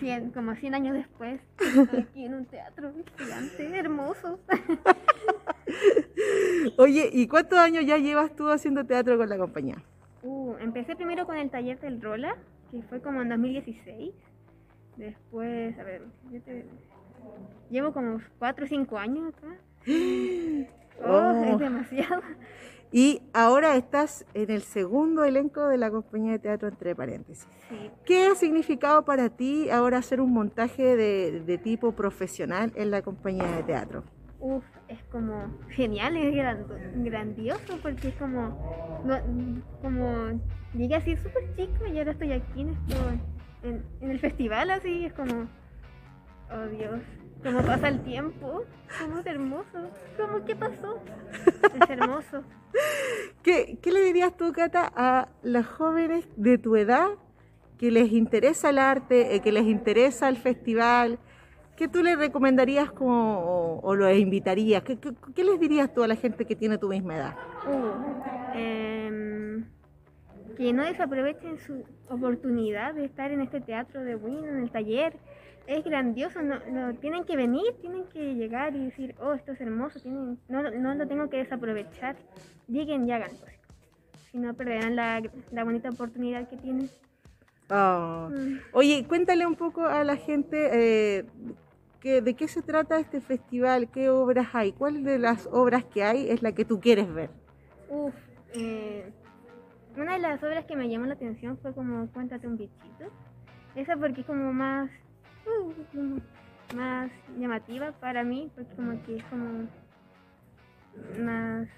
cien- 0.00 0.32
como 0.32 0.54
100 0.54 0.74
años 0.76 0.94
después, 0.94 1.40
estoy 1.58 1.98
aquí 2.00 2.24
en 2.26 2.34
un 2.34 2.46
teatro 2.46 2.92
gigante, 3.18 3.76
hermoso. 3.76 4.38
Oye, 6.78 7.10
¿y 7.12 7.26
cuántos 7.26 7.58
años 7.58 7.84
ya 7.84 7.98
llevas 7.98 8.34
tú 8.36 8.48
haciendo 8.50 8.84
teatro 8.84 9.18
con 9.18 9.28
la 9.28 9.36
compañía? 9.36 9.82
Uh, 10.22 10.54
empecé 10.60 10.94
primero 10.94 11.26
con 11.26 11.36
el 11.36 11.50
taller 11.50 11.80
del 11.80 12.00
Rola, 12.00 12.36
que 12.70 12.82
fue 12.82 13.00
como 13.00 13.20
en 13.22 13.30
2016. 13.30 14.12
Después, 14.96 15.76
a 15.78 15.82
ver, 15.82 16.02
yo 16.30 16.40
te- 16.42 16.66
llevo 17.70 17.92
como 17.92 18.18
4 18.38 18.64
o 18.64 18.68
5 18.68 18.98
años 18.98 19.32
acá. 19.34 19.48
Oh, 21.04 21.04
Oh. 21.08 21.44
es 21.44 21.58
demasiado. 21.58 22.22
Y 22.92 23.20
ahora 23.34 23.76
estás 23.76 24.24
en 24.32 24.50
el 24.50 24.62
segundo 24.62 25.24
elenco 25.24 25.66
de 25.66 25.76
la 25.76 25.90
compañía 25.90 26.32
de 26.32 26.38
teatro 26.38 26.68
entre 26.68 26.94
paréntesis. 26.94 27.46
Sí, 27.68 27.90
¿Qué 28.06 28.26
ha 28.28 28.34
significado 28.36 29.04
para 29.04 29.28
ti 29.28 29.68
ahora 29.70 29.98
hacer 29.98 30.20
un 30.20 30.32
montaje 30.32 30.96
de, 30.96 31.42
de 31.42 31.58
tipo 31.58 31.92
profesional 31.92 32.72
en 32.76 32.90
la 32.92 33.02
compañía 33.02 33.44
de 33.56 33.62
teatro? 33.64 34.04
Uf, 34.38 34.64
es 34.88 35.02
como 35.10 35.46
genial, 35.70 36.16
es 36.16 36.32
grandioso 36.94 37.78
porque 37.82 38.08
es 38.08 38.14
como, 38.14 38.56
no- 39.04 39.62
como 39.82 40.40
llegué 40.74 40.94
así 40.94 41.16
súper 41.16 41.54
chico 41.56 41.86
y 41.92 41.98
ahora 41.98 42.12
estoy 42.12 42.32
aquí 42.32 42.60
en, 42.62 42.68
esto, 42.70 42.94
en, 43.64 43.82
en 44.00 44.10
el 44.10 44.18
festival 44.20 44.70
así, 44.70 45.06
es 45.06 45.12
como, 45.12 45.46
oh 46.52 46.66
Dios, 46.66 47.00
cómo 47.42 47.62
pasa 47.62 47.88
el 47.88 48.02
tiempo, 48.02 48.64
cómo 49.00 49.18
es 49.20 49.26
hermoso, 49.26 49.90
cómo 50.16 50.44
qué 50.44 50.56
pasó, 50.56 51.00
es 51.80 51.90
hermoso. 51.90 52.42
¿Qué, 53.42 53.78
qué 53.80 53.92
le 53.92 54.00
dirías 54.00 54.36
tú, 54.36 54.52
Cata, 54.52 54.92
a 54.94 55.28
los 55.42 55.66
jóvenes 55.66 56.26
de 56.36 56.58
tu 56.58 56.76
edad 56.76 57.08
que 57.78 57.90
les 57.90 58.12
interesa 58.12 58.70
el 58.70 58.78
arte, 58.78 59.34
eh, 59.34 59.40
que 59.40 59.52
les 59.52 59.64
interesa 59.64 60.28
el 60.28 60.36
festival? 60.36 61.18
¿Qué 61.76 61.88
tú 61.88 62.02
les 62.02 62.18
recomendarías 62.18 62.90
como, 62.90 63.38
o, 63.38 63.80
o 63.82 63.94
los 63.94 64.14
invitarías? 64.16 64.82
¿Qué, 64.82 64.98
qué, 64.98 65.12
qué 65.34 65.44
les 65.44 65.60
dirías 65.60 65.92
tú 65.92 66.02
a 66.02 66.08
la 66.08 66.16
gente 66.16 66.46
que 66.46 66.56
tiene 66.56 66.78
tu 66.78 66.88
misma 66.88 67.16
edad? 67.16 67.34
Uh, 67.66 68.58
em, 68.58 69.64
que 70.56 70.72
no 70.72 70.84
desaprovechen 70.84 71.58
su 71.58 71.84
oportunidad 72.08 72.94
de 72.94 73.04
estar 73.04 73.30
en 73.30 73.42
este 73.42 73.60
teatro 73.60 74.02
de 74.02 74.16
Win, 74.16 74.44
en 74.46 74.56
el 74.62 74.70
taller. 74.70 75.18
Es 75.66 75.84
grandioso, 75.84 76.42
no, 76.42 76.60
no- 76.70 76.94
tienen 76.94 77.24
que 77.24 77.36
venir, 77.36 77.64
tienen 77.80 78.04
que 78.12 78.34
llegar 78.34 78.74
y 78.76 78.84
decir, 78.86 79.14
oh, 79.20 79.32
esto 79.34 79.52
es 79.52 79.60
hermoso, 79.60 79.98
tienen, 80.00 80.38
no, 80.48 80.62
no 80.70 80.94
lo 80.94 81.08
tengo 81.08 81.28
que 81.28 81.38
desaprovechar. 81.38 82.16
Lleguen 82.68 83.08
y 83.08 83.12
hagan 83.12 83.30
Si 84.30 84.38
no, 84.38 84.54
perderán 84.54 84.96
la, 84.96 85.22
la 85.50 85.64
bonita 85.64 85.90
oportunidad 85.90 86.48
que 86.48 86.56
tienen. 86.56 86.88
Oh. 87.70 88.28
Mm. 88.30 88.58
Oye, 88.72 89.04
cuéntale 89.08 89.44
un 89.46 89.56
poco 89.56 89.84
a 89.86 90.04
la 90.04 90.16
gente 90.16 90.70
eh, 90.72 91.24
que, 92.00 92.20
de 92.22 92.34
qué 92.34 92.46
se 92.46 92.62
trata 92.62 93.00
este 93.00 93.20
festival, 93.20 93.88
qué 93.90 94.08
obras 94.08 94.48
hay, 94.54 94.70
cuál 94.72 95.02
de 95.02 95.18
las 95.18 95.48
obras 95.50 95.84
que 95.84 96.04
hay 96.04 96.30
es 96.30 96.42
la 96.42 96.52
que 96.52 96.64
tú 96.64 96.80
quieres 96.80 97.12
ver. 97.12 97.30
Uf, 97.88 98.14
eh, 98.54 99.10
una 99.96 100.12
de 100.12 100.18
las 100.20 100.40
obras 100.44 100.64
que 100.66 100.76
me 100.76 100.88
llamó 100.88 101.06
la 101.06 101.14
atención 101.14 101.58
fue 101.58 101.74
como 101.74 102.06
Cuéntate 102.12 102.46
un 102.46 102.56
bichito. 102.56 103.06
Esa 103.74 103.96
porque 103.96 104.20
es 104.20 104.26
como 104.26 104.52
más, 104.52 104.90
más 106.74 107.10
llamativa 107.38 107.92
para 107.92 108.24
mí, 108.24 108.50
porque 108.54 108.74
como 108.74 109.02
que 109.04 109.16
es 109.16 109.24
como 109.24 109.66
más 111.24 111.68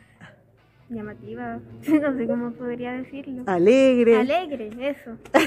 llamativa, 0.88 1.58
no 1.88 2.16
sé 2.16 2.26
cómo 2.26 2.52
podría 2.52 2.92
decirlo. 2.92 3.42
Alegre. 3.46 4.16
Alegre, 4.20 4.70
eso. 4.80 5.16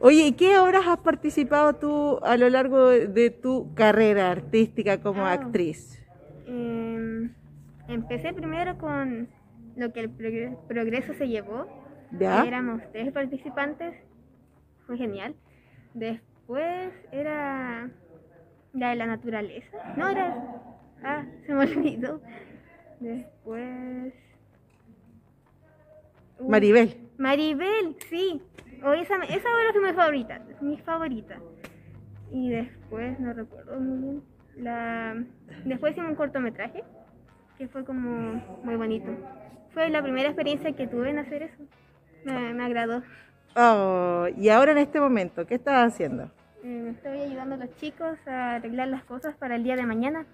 Oye, 0.00 0.26
¿y 0.28 0.32
qué 0.32 0.58
obras 0.58 0.86
has 0.86 0.98
participado 0.98 1.74
tú 1.74 2.18
a 2.22 2.36
lo 2.36 2.48
largo 2.48 2.86
de, 2.88 3.30
tu 3.30 3.72
carrera 3.74 4.30
artística 4.30 5.00
como 5.00 5.26
Ah. 5.26 5.32
actriz? 5.32 6.00
Em, 6.46 7.32
empecé 7.88 8.32
primero 8.32 8.78
con 8.78 9.28
lo 9.76 9.92
que 9.92 10.00
el 10.00 10.10
progre- 10.16 10.56
progreso 10.68 11.14
se 11.14 11.28
llevó. 11.28 11.66
¿Ya? 12.12 12.44
Éramos 12.44 12.80
tres 12.92 13.12
participantes, 13.12 13.94
fue 14.86 14.96
genial. 14.96 15.34
Después 15.94 16.92
era 17.12 17.90
la 18.72 18.90
de 18.90 18.96
la 18.96 19.06
naturaleza. 19.06 19.94
No, 19.96 20.08
era... 20.08 20.34
Ah, 21.02 21.24
se 21.46 21.54
me 21.54 21.64
olvidó. 21.64 22.20
Después... 23.00 24.14
Maribel. 26.40 26.96
Maribel, 27.18 27.96
sí. 28.08 28.40
O 28.84 28.92
esa, 28.92 29.16
esa 29.24 29.48
obra 29.48 29.72
fue 29.72 29.82
mi 29.82 29.92
favorita, 29.92 30.40
mi 30.60 30.78
favorita. 30.78 31.36
Y 32.30 32.50
después, 32.50 33.18
no 33.18 33.32
recuerdo 33.32 33.80
muy 33.80 33.98
bien. 33.98 34.22
La, 34.56 35.16
después 35.64 35.92
hicimos 35.92 36.10
un 36.10 36.16
cortometraje, 36.16 36.84
que 37.56 37.68
fue 37.68 37.84
como 37.84 38.40
muy 38.62 38.76
bonito. 38.76 39.10
Fue 39.72 39.88
la 39.88 40.02
primera 40.02 40.28
experiencia 40.28 40.72
que 40.72 40.86
tuve 40.86 41.10
en 41.10 41.18
hacer 41.18 41.42
eso. 41.42 41.64
Me, 42.24 42.54
me 42.54 42.64
agradó. 42.64 43.02
Oh, 43.60 44.26
y 44.36 44.48
ahora 44.50 44.70
en 44.72 44.78
este 44.78 45.00
momento, 45.00 45.44
¿qué 45.46 45.56
estás 45.56 45.92
haciendo? 45.92 46.30
Eh, 46.62 46.92
estoy 46.94 47.20
ayudando 47.22 47.56
a 47.56 47.58
los 47.58 47.74
chicos 47.76 48.16
a 48.26 48.54
arreglar 48.56 48.86
las 48.88 49.02
cosas 49.04 49.34
para 49.36 49.56
el 49.56 49.64
día 49.64 49.74
de 49.74 49.84
mañana. 49.84 50.26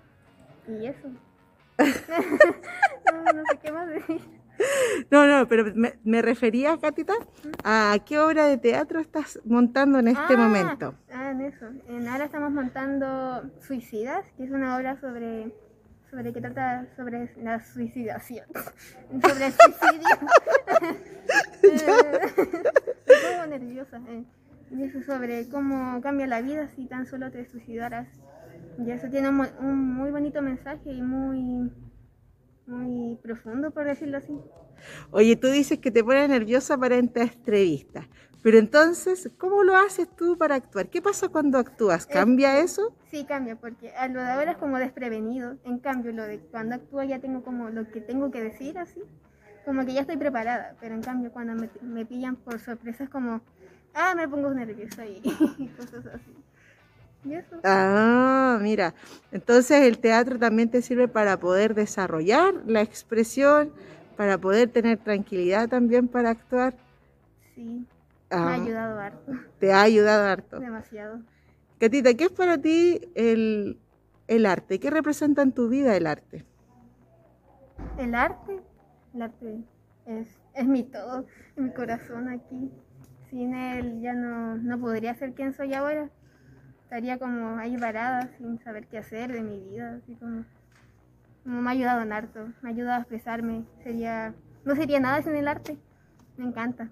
Y 0.69 0.87
eso. 0.87 1.09
no, 1.78 3.33
no 3.33 3.43
sé 3.50 3.59
qué 3.62 3.73
más 3.73 3.88
decir. 3.88 4.21
No, 5.11 5.26
no, 5.26 5.49
pero 5.49 5.64
me, 5.75 5.95
me 6.04 6.23
refería, 6.23 6.76
Catita, 6.78 7.14
a 7.64 7.97
qué 8.07 8.19
obra 8.19 8.47
de 8.47 8.59
teatro 8.59 9.00
estás 9.00 9.40
montando 9.45 9.99
en 9.99 10.09
este 10.09 10.35
Ah, 10.35 10.37
momento. 10.37 10.95
Ah, 11.12 11.31
en 11.31 11.40
eso. 11.40 11.66
En 11.88 12.07
ahora 12.07 12.26
estamos 12.26 12.52
montando 12.52 13.43
Suicidas, 13.61 14.25
que 14.37 14.45
es 14.45 14.50
una 14.50 14.76
obra 14.76 15.00
sobre 15.00 15.50
sobre 16.11 16.33
que 16.33 16.40
trata 16.40 16.87
sobre 16.95 17.28
la 17.43 17.59
suicidación, 17.64 18.47
sobre 19.23 19.47
el 19.47 19.52
suicidio. 19.52 20.16
Eh, 21.64 22.21
Estoy 23.07 23.33
como 23.35 23.47
nerviosa. 23.47 23.97
eh. 24.09 24.23
Y 24.71 24.74
eso 24.85 25.03
sobre 25.03 25.49
cómo 25.49 26.00
cambia 26.00 26.26
la 26.26 26.41
vida 26.41 26.69
si 26.69 26.87
tan 26.87 27.07
solo 27.07 27.31
te 27.31 27.45
suicidaras. 27.47 28.09
Y 28.79 28.91
eso 28.91 29.09
tiene 29.09 29.29
un, 29.29 29.47
un 29.61 29.95
muy 29.95 30.11
bonito 30.11 30.43
mensaje 30.43 30.93
y 30.93 31.03
muy 31.03 31.71
muy 32.67 33.17
profundo, 33.23 33.71
por 33.71 33.85
decirlo 33.85 34.19
así. 34.19 34.41
Oye, 35.11 35.37
tú 35.37 35.49
dices 35.49 35.79
que 35.79 35.91
te 35.91 36.03
pones 36.03 36.29
nerviosa 36.29 36.76
para 36.76 36.97
esta 36.97 37.23
entrevista, 37.23 38.09
pero 38.43 38.59
entonces, 38.59 39.31
¿cómo 39.38 39.62
lo 39.62 39.76
haces 39.76 40.09
tú 40.17 40.37
para 40.37 40.57
actuar? 40.57 40.88
¿Qué 40.88 41.00
pasa 41.00 41.29
cuando 41.29 41.59
actúas? 41.59 42.07
¿Cambia 42.07 42.59
eso? 42.59 42.95
Sí, 43.11 43.25
cambia, 43.25 43.57
porque 43.57 43.95
a 43.95 44.09
lo 44.09 44.21
de 44.21 44.26
ahora 44.26 44.53
es 44.53 44.57
como 44.59 44.79
desprevenido. 44.79 45.57
En 45.64 45.79
cambio, 45.79 46.12
lo 46.12 46.25
de 46.25 46.41
cuando 46.41 46.75
actúo 46.75 47.03
ya 47.05 47.21
tengo 47.21 47.43
como 47.43 47.71
lo 47.71 47.91
que 47.91 48.00
tengo 48.00 48.31
que 48.31 48.43
decir, 48.43 48.76
así. 48.79 49.03
Como 49.64 49.87
que 49.87 49.95
ya 49.95 50.03
estoy 50.03 50.19
preparada. 50.19 50.76
Pero 50.79 50.95
en 50.95 51.03
cambio, 51.03 51.33
cuando 51.33 51.55
me, 51.55 51.71
me 51.81 52.05
pillan 52.05 52.37
por 52.37 52.59
sorpresa 52.59 53.05
es 53.05 53.11
como, 53.11 53.41
ah, 53.94 54.14
me 54.16 54.28
pongo 54.28 54.50
nerviosa 54.52 55.06
y, 55.58 55.68
cosas 55.76 56.06
así. 56.06 56.44
Y 57.24 57.34
eso. 57.34 57.56
Ah, 57.64 58.58
mira, 58.60 58.94
entonces 59.32 59.82
el 59.82 59.98
teatro 59.98 60.38
también 60.38 60.70
te 60.70 60.82
sirve 60.82 61.08
para 61.08 61.38
poder 61.40 61.74
desarrollar 61.74 62.54
la 62.66 62.82
expresión, 62.82 63.72
para 64.16 64.38
poder 64.38 64.70
tener 64.70 64.98
tranquilidad 64.98 65.68
también 65.68 66.08
para 66.08 66.30
actuar. 66.30 66.74
Sí, 67.54 67.86
Ah, 68.30 68.46
me 68.46 68.52
ha 68.52 68.54
ayudado 68.54 68.98
harto, 69.00 69.32
te 69.58 69.72
ha 69.72 69.82
ayudado 69.82 70.24
harto. 70.26 70.60
demasiado. 70.60 71.20
Catita, 71.78 72.14
¿qué 72.14 72.24
es 72.24 72.32
para 72.32 72.58
ti 72.58 73.00
el, 73.14 73.78
el 74.28 74.46
arte? 74.46 74.80
¿Qué 74.80 74.90
representa 74.90 75.42
en 75.42 75.52
tu 75.52 75.68
vida 75.68 75.96
el 75.96 76.06
arte? 76.06 76.44
El 77.98 78.14
arte, 78.14 78.60
el 79.14 79.22
arte 79.22 79.64
es, 80.07 80.28
es 80.54 80.66
mi 80.66 80.83
todo, 80.85 81.26
mi 81.57 81.70
corazón 81.72 82.28
aquí. 82.28 82.70
Sin 83.35 83.53
él 83.53 84.01
ya 84.01 84.12
no, 84.12 84.55
no 84.55 84.79
podría 84.79 85.12
ser 85.16 85.33
quien 85.33 85.53
soy 85.53 85.75
ahora. 85.75 86.09
Estaría 86.85 87.18
como 87.18 87.59
ahí 87.59 87.77
varada, 87.77 88.31
sin 88.38 88.62
saber 88.62 88.87
qué 88.87 88.99
hacer 88.99 89.33
de 89.33 89.42
mi 89.42 89.59
vida. 89.59 89.99
Así 90.01 90.14
como, 90.14 90.44
como 91.42 91.61
me 91.61 91.68
ha 91.68 91.73
ayudado 91.73 92.03
en 92.03 92.12
harto, 92.12 92.47
me 92.62 92.68
ha 92.68 92.73
ayudado 92.73 92.99
a 92.99 93.01
expresarme. 93.01 93.64
Sería, 93.83 94.35
no 94.64 94.77
sería 94.77 95.01
nada 95.01 95.20
sin 95.20 95.35
el 95.35 95.49
arte. 95.49 95.77
Me 96.37 96.44
encanta. 96.44 96.90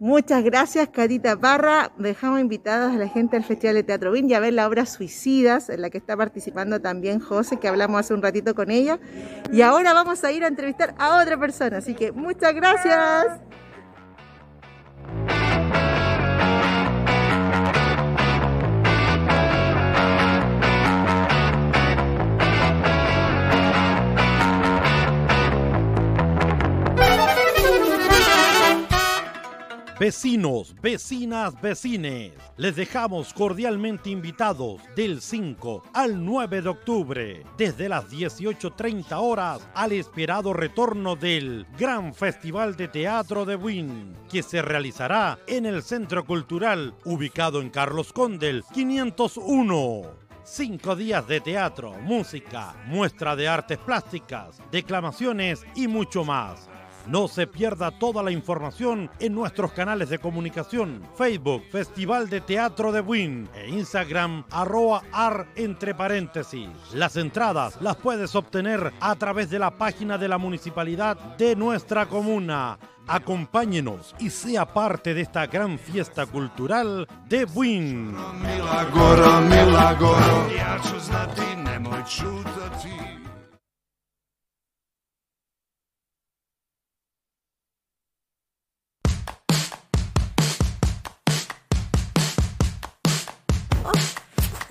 Muchas 0.00 0.42
gracias, 0.42 0.88
Catita 0.88 1.38
Parra. 1.38 1.92
Dejamos 1.96 2.40
invitadas 2.40 2.92
a 2.92 2.98
la 2.98 3.06
gente 3.06 3.36
del 3.36 3.44
Festival 3.44 3.76
de 3.76 3.84
Teatro 3.84 4.10
Win 4.10 4.28
y 4.28 4.34
a 4.34 4.40
ver 4.40 4.54
la 4.54 4.66
obra 4.66 4.84
Suicidas, 4.84 5.70
en 5.70 5.80
la 5.80 5.90
que 5.90 5.98
está 5.98 6.16
participando 6.16 6.80
también 6.80 7.20
José, 7.20 7.60
que 7.60 7.68
hablamos 7.68 8.00
hace 8.00 8.14
un 8.14 8.20
ratito 8.20 8.56
con 8.56 8.72
ella. 8.72 8.98
Y 9.52 9.62
ahora 9.62 9.94
vamos 9.94 10.24
a 10.24 10.32
ir 10.32 10.42
a 10.42 10.48
entrevistar 10.48 10.92
a 10.98 11.22
otra 11.22 11.38
persona. 11.38 11.76
Así 11.76 11.94
que 11.94 12.10
muchas 12.10 12.52
gracias. 12.52 13.40
Vecinos, 29.98 30.74
vecinas, 30.82 31.54
vecines, 31.62 32.32
les 32.56 32.74
dejamos 32.74 33.32
cordialmente 33.32 34.10
invitados 34.10 34.82
del 34.96 35.20
5 35.20 35.84
al 35.94 36.24
9 36.24 36.62
de 36.62 36.68
octubre, 36.68 37.44
desde 37.56 37.88
las 37.88 38.10
18.30 38.10 39.12
horas, 39.12 39.68
al 39.72 39.92
esperado 39.92 40.52
retorno 40.52 41.14
del 41.14 41.64
Gran 41.78 42.12
Festival 42.12 42.74
de 42.74 42.88
Teatro 42.88 43.44
de 43.44 43.54
Buin, 43.54 44.16
que 44.28 44.42
se 44.42 44.62
realizará 44.62 45.38
en 45.46 45.64
el 45.64 45.80
Centro 45.84 46.24
Cultural, 46.24 46.94
ubicado 47.04 47.62
en 47.62 47.70
Carlos 47.70 48.12
Condel 48.12 48.64
501. 48.74 50.24
Cinco 50.42 50.96
días 50.96 51.26
de 51.28 51.40
teatro, 51.40 51.92
música, 52.02 52.74
muestra 52.86 53.36
de 53.36 53.46
artes 53.46 53.78
plásticas, 53.78 54.60
declamaciones 54.72 55.64
y 55.76 55.86
mucho 55.86 56.24
más. 56.24 56.68
No 57.06 57.28
se 57.28 57.46
pierda 57.46 57.90
toda 57.90 58.22
la 58.22 58.30
información 58.30 59.10
en 59.18 59.34
nuestros 59.34 59.72
canales 59.72 60.08
de 60.08 60.18
comunicación, 60.18 61.02
Facebook, 61.16 61.62
Festival 61.70 62.30
de 62.30 62.40
Teatro 62.40 62.92
de 62.92 63.00
Buin 63.00 63.48
e 63.54 63.68
Instagram, 63.68 64.44
arroba 64.50 65.02
ar 65.12 65.48
entre 65.54 65.94
paréntesis. 65.94 66.70
Las 66.94 67.16
entradas 67.16 67.76
las 67.82 67.96
puedes 67.96 68.34
obtener 68.34 68.92
a 69.00 69.14
través 69.16 69.50
de 69.50 69.58
la 69.58 69.70
página 69.72 70.16
de 70.16 70.28
la 70.28 70.38
municipalidad 70.38 71.16
de 71.36 71.54
nuestra 71.56 72.06
comuna. 72.06 72.78
Acompáñenos 73.06 74.14
y 74.18 74.30
sea 74.30 74.64
parte 74.64 75.12
de 75.12 75.20
esta 75.20 75.46
gran 75.46 75.78
fiesta 75.78 76.24
cultural 76.24 77.06
de 77.28 77.44
Buin. 77.44 78.14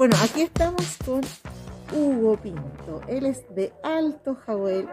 Bueno, 0.03 0.17
aquí 0.21 0.41
estamos 0.41 0.97
con 1.05 1.21
Hugo 1.97 2.35
Pinto. 2.35 3.01
Él 3.07 3.25
es 3.25 3.45
de 3.55 3.71
Alto 3.83 4.35
Jahuel 4.35 4.85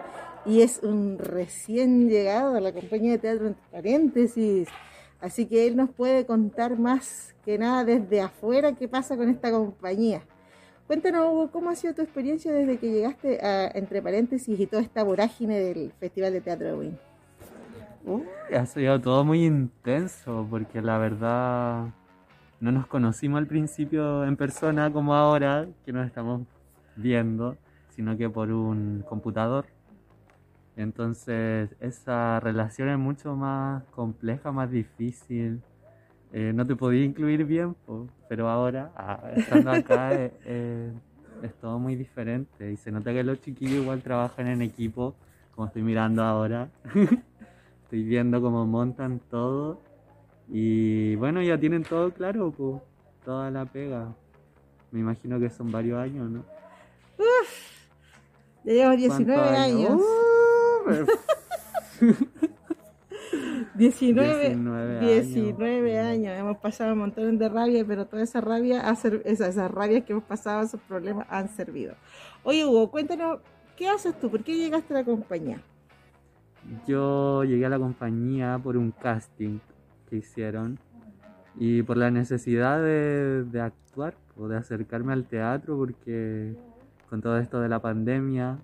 y 0.46 0.62
es 0.62 0.78
un 0.84 1.18
recién 1.18 2.08
llegado 2.08 2.54
a 2.54 2.60
la 2.60 2.72
compañía 2.72 3.10
de 3.10 3.18
teatro 3.18 3.48
entre 3.48 3.64
paréntesis. 3.72 4.68
Así 5.20 5.46
que 5.46 5.66
él 5.66 5.74
nos 5.76 5.90
puede 5.90 6.26
contar 6.26 6.78
más 6.78 7.34
que 7.44 7.58
nada 7.58 7.84
desde 7.84 8.20
afuera 8.20 8.76
qué 8.76 8.86
pasa 8.86 9.16
con 9.16 9.28
esta 9.28 9.50
compañía. 9.50 10.22
Cuéntanos, 10.86 11.26
Hugo, 11.26 11.50
¿cómo 11.50 11.70
ha 11.70 11.74
sido 11.74 11.92
tu 11.92 12.02
experiencia 12.02 12.52
desde 12.52 12.78
que 12.78 12.92
llegaste 12.92 13.44
a 13.44 13.68
Entre 13.74 14.00
Paréntesis 14.00 14.60
y 14.60 14.66
toda 14.68 14.80
esta 14.80 15.02
vorágine 15.02 15.58
del 15.58 15.90
Festival 15.98 16.34
de 16.34 16.40
Teatro 16.40 16.68
de 16.68 16.74
Win? 16.74 16.98
Uy, 18.04 18.22
ha 18.56 18.64
sido 18.64 19.00
todo 19.00 19.24
muy 19.24 19.44
intenso 19.44 20.46
porque 20.48 20.80
la 20.80 20.98
verdad 20.98 21.88
no 22.60 22.70
nos 22.72 22.86
conocimos 22.86 23.38
al 23.38 23.46
principio 23.46 24.24
en 24.24 24.36
persona 24.36 24.92
como 24.92 25.14
ahora 25.14 25.66
que 25.84 25.92
nos 25.92 26.06
estamos 26.06 26.42
viendo, 26.94 27.56
sino 27.88 28.16
que 28.18 28.28
por 28.28 28.52
un 28.52 29.02
computador. 29.08 29.64
Entonces 30.76 31.74
esa 31.80 32.38
relación 32.40 32.90
es 32.90 32.98
mucho 32.98 33.34
más 33.34 33.82
compleja, 33.84 34.52
más 34.52 34.70
difícil. 34.70 35.62
Eh, 36.32 36.52
no 36.54 36.66
te 36.66 36.76
podía 36.76 37.02
incluir 37.02 37.44
bien, 37.44 37.74
po, 37.74 38.06
pero 38.28 38.48
ahora, 38.48 38.92
ah, 38.94 39.20
estando 39.34 39.72
acá, 39.72 40.14
eh, 40.20 40.32
eh, 40.44 40.92
es 41.42 41.54
todo 41.54 41.78
muy 41.78 41.96
diferente 41.96 42.70
y 42.70 42.76
se 42.76 42.92
nota 42.92 43.12
que 43.12 43.24
los 43.24 43.40
chiquillos 43.40 43.82
igual 43.82 44.02
trabajan 44.02 44.46
en 44.46 44.60
equipo, 44.60 45.16
como 45.54 45.66
estoy 45.66 45.82
mirando 45.82 46.22
ahora. 46.22 46.68
Estoy 47.84 48.04
viendo 48.04 48.40
cómo 48.40 48.66
montan 48.66 49.18
todo 49.30 49.80
y 50.52 51.14
bueno, 51.16 51.42
ya 51.42 51.58
tienen 51.58 51.84
todo 51.84 52.12
claro, 52.12 52.52
pues, 52.56 52.82
toda 53.24 53.50
la 53.50 53.64
pega. 53.64 54.12
Me 54.90 55.00
imagino 55.00 55.38
que 55.38 55.48
son 55.48 55.70
varios 55.70 55.98
años, 55.98 56.28
¿no? 56.28 56.44
Ya 58.64 58.72
llevamos 58.72 58.98
19 58.98 59.40
¿Cuántos 59.40 59.58
años. 59.58 59.92
Uh, 59.92 61.06
19, 63.74 64.48
19 64.48 65.00
19 65.00 65.98
años. 65.98 66.38
Hemos 66.38 66.58
pasado 66.58 66.92
un 66.94 66.98
montón 66.98 67.38
de 67.38 67.48
rabia, 67.48 67.84
pero 67.86 68.06
toda 68.06 68.22
esa 68.22 68.40
rabia, 68.40 68.88
ha 68.88 68.92
esas 68.92 69.70
rabias 69.70 70.04
que 70.04 70.12
hemos 70.12 70.24
pasado, 70.24 70.62
esos 70.62 70.80
problemas 70.82 71.26
han 71.30 71.48
servido. 71.48 71.94
Oye, 72.42 72.64
Hugo, 72.64 72.90
cuéntanos, 72.90 73.38
¿qué 73.76 73.88
haces 73.88 74.18
tú? 74.18 74.30
¿Por 74.30 74.42
qué 74.42 74.56
llegaste 74.56 74.92
a 74.92 74.98
la 74.98 75.04
compañía? 75.04 75.62
Yo 76.86 77.44
llegué 77.44 77.64
a 77.64 77.70
la 77.70 77.78
compañía 77.78 78.60
por 78.62 78.76
un 78.76 78.90
casting 78.90 79.60
que 80.10 80.16
hicieron 80.16 80.78
y 81.56 81.82
por 81.82 81.96
la 81.96 82.10
necesidad 82.10 82.82
de, 82.82 83.44
de 83.44 83.60
actuar 83.60 84.14
o 84.36 84.48
de 84.48 84.56
acercarme 84.56 85.12
al 85.12 85.24
teatro 85.24 85.76
porque 85.76 86.54
con 87.08 87.20
todo 87.22 87.38
esto 87.38 87.60
de 87.60 87.68
la 87.68 87.80
pandemia 87.80 88.58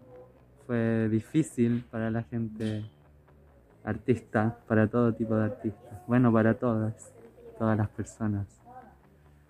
fue 0.66 1.09
difícil 1.09 1.85
para 1.90 2.11
la 2.11 2.24
gente 2.24 2.85
artista, 3.85 4.59
para 4.66 4.88
todo 4.88 5.12
tipo 5.14 5.37
de 5.37 5.44
artistas, 5.44 6.00
bueno, 6.06 6.32
para 6.32 6.54
todas, 6.54 7.12
todas 7.59 7.78
las 7.78 7.88
personas. 7.88 8.46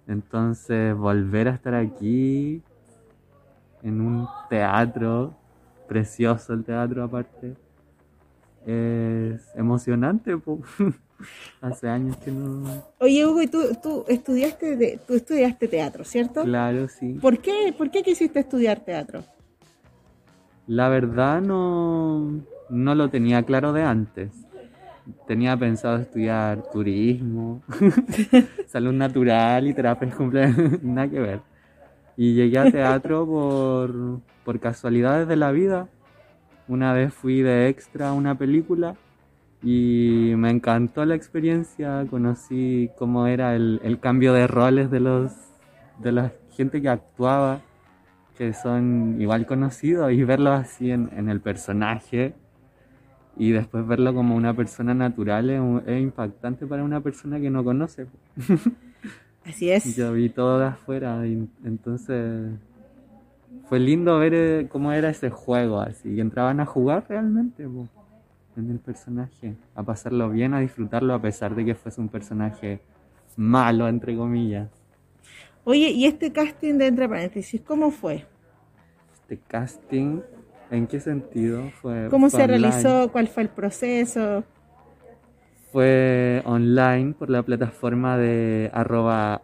Entonces 0.06 0.94
volver 0.94 1.48
a 1.48 1.52
estar 1.52 1.74
aquí 1.74 2.62
en 3.82 4.00
un 4.00 4.28
teatro, 4.48 5.34
precioso 5.88 6.52
el 6.52 6.64
teatro 6.64 7.02
aparte, 7.02 7.56
es 8.66 9.54
emocionante. 9.54 10.36
Hace 11.60 11.88
años 11.88 12.16
que 12.18 12.30
no... 12.30 12.84
Oye, 12.98 13.26
Hugo, 13.26 13.42
y 13.42 13.46
tú, 13.46 13.60
tú 13.82 14.04
estudiaste 14.08 14.76
de, 14.76 15.00
tú 15.06 15.14
estudiaste 15.14 15.68
teatro, 15.68 16.04
¿cierto? 16.04 16.42
Claro, 16.42 16.88
sí. 16.88 17.14
¿Por 17.20 17.38
qué, 17.38 17.74
¿Por 17.76 17.90
qué 17.90 18.02
quisiste 18.02 18.40
estudiar 18.40 18.80
teatro? 18.80 19.24
La 20.66 20.88
verdad 20.88 21.40
no, 21.40 22.42
no 22.70 22.94
lo 22.94 23.08
tenía 23.08 23.42
claro 23.42 23.72
de 23.72 23.82
antes. 23.82 24.30
Tenía 25.26 25.56
pensado 25.56 25.98
estudiar 25.98 26.64
turismo, 26.72 27.62
salud 28.66 28.92
natural 28.92 29.68
y 29.68 29.74
terapia 29.74 30.10
cumpleaños, 30.10 30.82
nada 30.82 31.08
que 31.08 31.20
ver. 31.20 31.40
Y 32.16 32.34
llegué 32.34 32.58
a 32.58 32.70
teatro 32.70 33.24
por, 33.26 34.20
por 34.44 34.58
casualidades 34.58 35.28
de 35.28 35.36
la 35.36 35.52
vida. 35.52 35.88
Una 36.66 36.92
vez 36.92 37.14
fui 37.14 37.42
de 37.42 37.68
extra 37.68 38.08
a 38.08 38.12
una 38.12 38.36
película 38.36 38.96
y 39.66 40.34
me 40.36 40.50
encantó 40.50 41.04
la 41.04 41.16
experiencia. 41.16 42.06
Conocí 42.08 42.88
cómo 42.96 43.26
era 43.26 43.56
el, 43.56 43.80
el 43.82 43.98
cambio 43.98 44.32
de 44.32 44.46
roles 44.46 44.90
de 44.92 45.00
los 45.00 45.32
de 45.98 46.12
la 46.12 46.32
gente 46.52 46.80
que 46.80 46.88
actuaba 46.88 47.60
que 48.38 48.52
son 48.52 49.16
igual 49.18 49.46
conocidos 49.46 50.12
y 50.12 50.22
verlo 50.22 50.52
así 50.52 50.90
en, 50.90 51.10
en 51.16 51.28
el 51.28 51.40
personaje 51.40 52.34
y 53.36 53.50
después 53.50 53.86
verlo 53.86 54.14
como 54.14 54.36
una 54.36 54.54
persona 54.54 54.94
natural 54.94 55.50
es, 55.86 56.00
impactante 56.00 56.66
para 56.66 56.84
una 56.84 57.00
persona 57.00 57.40
que 57.40 57.50
no 57.50 57.64
conoce. 57.64 58.06
Así 59.44 59.70
es. 59.70 59.96
Yo 59.96 60.12
vi 60.12 60.28
todo 60.28 60.58
de 60.58 60.66
afuera 60.66 61.26
y 61.26 61.48
entonces 61.64 62.50
fue 63.68 63.80
lindo 63.80 64.18
ver 64.18 64.34
eh, 64.34 64.68
cómo 64.70 64.92
era 64.92 65.08
ese 65.10 65.30
juego 65.30 65.80
así 65.80 66.14
y 66.14 66.20
entraban 66.20 66.60
a 66.60 66.66
jugar 66.66 67.04
realmente 67.08 67.66
po, 67.68 67.88
en 68.56 68.70
el 68.70 68.78
personaje, 68.78 69.56
a 69.74 69.82
pasarlo 69.82 70.30
bien, 70.30 70.54
a 70.54 70.60
disfrutarlo 70.60 71.14
a 71.14 71.20
pesar 71.20 71.54
de 71.54 71.64
que 71.64 71.74
fuese 71.74 72.00
un 72.00 72.08
personaje 72.08 72.80
malo 73.36 73.88
entre 73.88 74.16
comillas. 74.16 74.68
Oye, 75.64 75.90
y 75.90 76.06
este 76.06 76.32
casting 76.32 76.74
de 76.78 76.86
entre 76.86 77.08
paréntesis, 77.08 77.60
¿cómo 77.62 77.90
fue? 77.90 78.24
Este 79.14 79.38
casting, 79.48 80.20
¿en 80.70 80.86
qué 80.86 81.00
sentido 81.00 81.70
fue? 81.82 82.08
¿Cómo 82.10 82.30
fue 82.30 82.38
se 82.40 82.44
online? 82.44 82.58
realizó? 82.70 83.12
¿Cuál 83.12 83.28
fue 83.28 83.42
el 83.42 83.48
proceso? 83.48 84.44
Fue 85.72 86.42
online 86.44 87.14
por 87.18 87.28
la 87.28 87.42
plataforma 87.42 88.16
de 88.16 88.70
arroba 88.72 89.42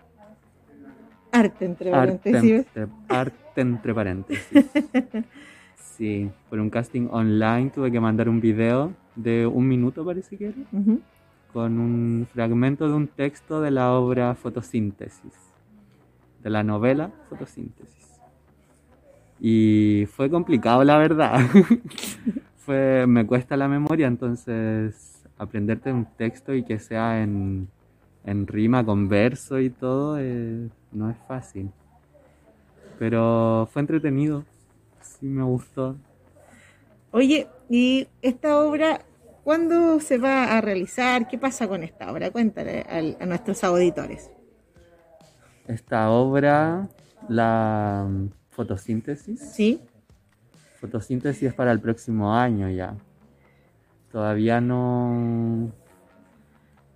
Arte 1.33 1.65
entre 1.65 1.93
arte, 1.93 2.31
paréntesis. 2.31 2.67
arte 3.09 3.61
entre 3.61 3.95
paréntesis. 3.95 4.67
Sí, 5.97 6.31
por 6.49 6.59
un 6.59 6.71
casting 6.71 7.09
online 7.11 7.71
tuve 7.71 7.93
que 7.93 8.01
mandar 8.01 8.29
un 8.29 8.41
video 8.41 8.93
de 9.15 9.47
un 9.47 9.69
minuto 9.69 10.05
parece 10.05 10.37
que 10.37 10.47
era, 10.47 10.57
con 11.53 11.79
un 11.79 12.27
fragmento 12.33 12.89
de 12.89 12.95
un 12.95 13.09
texto 13.09 13.61
de 13.61 13.71
la 13.71 13.93
obra 13.93 14.35
Fotosíntesis, 14.35 15.35
de 16.43 16.51
la 16.51 16.63
novela 16.63 17.11
Fotosíntesis. 17.29 18.21
Y 19.41 20.07
fue 20.13 20.31
complicado, 20.31 20.85
la 20.85 20.99
verdad. 20.99 21.41
fue, 22.59 23.07
me 23.09 23.27
cuesta 23.27 23.57
la 23.57 23.69
memoria, 23.69 24.07
entonces 24.07 25.25
aprenderte 25.37 25.93
un 25.93 26.07
texto 26.17 26.55
y 26.55 26.63
que 26.63 26.79
sea 26.79 27.23
en, 27.23 27.69
en 28.25 28.47
rima 28.47 28.85
con 28.85 29.09
verso 29.09 29.59
y 29.59 29.71
todo 29.71 30.19
eh, 30.19 30.69
no 30.93 31.11
es 31.11 31.17
fácil. 31.27 31.71
Pero 32.99 33.69
fue 33.73 33.81
entretenido, 33.81 34.45
sí 35.01 35.27
me 35.27 35.43
gustó. 35.43 35.97
Oye, 37.13 37.47
¿y 37.69 38.09
esta 38.23 38.59
obra 38.59 39.03
cuándo 39.45 40.01
se 40.01 40.19
va 40.19 40.57
a 40.57 40.61
realizar? 40.61 41.29
¿Qué 41.29 41.39
pasa 41.39 41.69
con 41.69 41.83
esta 41.83 42.11
obra? 42.11 42.31
Cuéntale 42.31 42.83
al- 42.89 43.17
a 43.21 43.27
nuestros 43.27 43.63
auditores. 43.65 44.31
Esta 45.67 46.11
obra, 46.11 46.89
la 47.29 48.07
mm, 48.09 48.29
fotosíntesis, 48.51 49.41
¿Sí? 49.41 49.81
fotosíntesis 50.81 51.45
es 51.45 51.55
para 51.55 51.71
el 51.73 51.81
próximo 51.81 52.35
año 52.35 52.69
ya. 52.69 52.95
Todavía 54.11 54.61
no, 54.61 55.71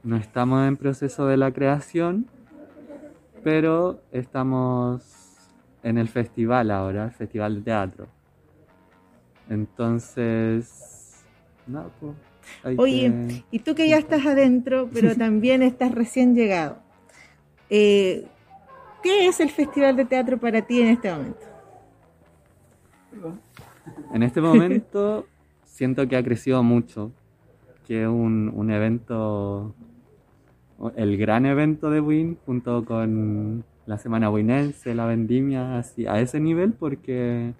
no 0.02 0.16
estamos 0.16 0.66
en 0.66 0.76
proceso 0.76 1.26
de 1.26 1.36
la 1.36 1.52
creación, 1.52 2.26
pero 3.44 4.00
estamos 4.12 5.02
en 5.82 5.98
el 5.98 6.08
festival 6.08 6.70
ahora, 6.70 7.04
el 7.04 7.12
festival 7.12 7.54
de 7.56 7.62
teatro. 7.62 8.08
Entonces, 9.48 11.24
no, 11.66 11.84
pues, 12.00 12.14
Oye, 12.78 13.12
que- 13.12 13.42
y 13.50 13.58
tú 13.60 13.74
que 13.74 13.88
ya 13.88 13.98
estás 13.98 14.26
adentro, 14.26 14.88
pero 14.92 15.14
también 15.16 15.62
estás 15.62 15.92
recién 15.92 16.34
llegado. 16.34 16.78
eh, 17.70 18.24
¿Qué 19.02 19.28
es 19.28 19.38
el 19.40 19.50
Festival 19.50 19.94
de 19.96 20.04
Teatro 20.04 20.38
para 20.38 20.62
ti 20.62 20.80
en 20.80 20.88
este 20.88 21.10
momento? 21.12 21.46
En 24.12 24.22
este 24.22 24.40
momento 24.40 25.26
siento 25.64 26.08
que 26.08 26.16
ha 26.16 26.24
crecido 26.24 26.62
mucho, 26.62 27.12
que 27.86 28.02
es 28.02 28.08
un, 28.08 28.52
un 28.54 28.70
evento, 28.70 29.74
el 30.96 31.16
gran 31.16 31.46
evento 31.46 31.90
de 31.90 32.00
Win, 32.00 32.36
junto 32.46 32.84
con 32.84 33.64
la 33.86 33.98
Semana 33.98 34.28
Winense, 34.30 34.94
la 34.94 35.06
Vendimia, 35.06 35.78
así, 35.78 36.06
a 36.06 36.20
ese 36.20 36.40
nivel, 36.40 36.72
porque 36.72 37.52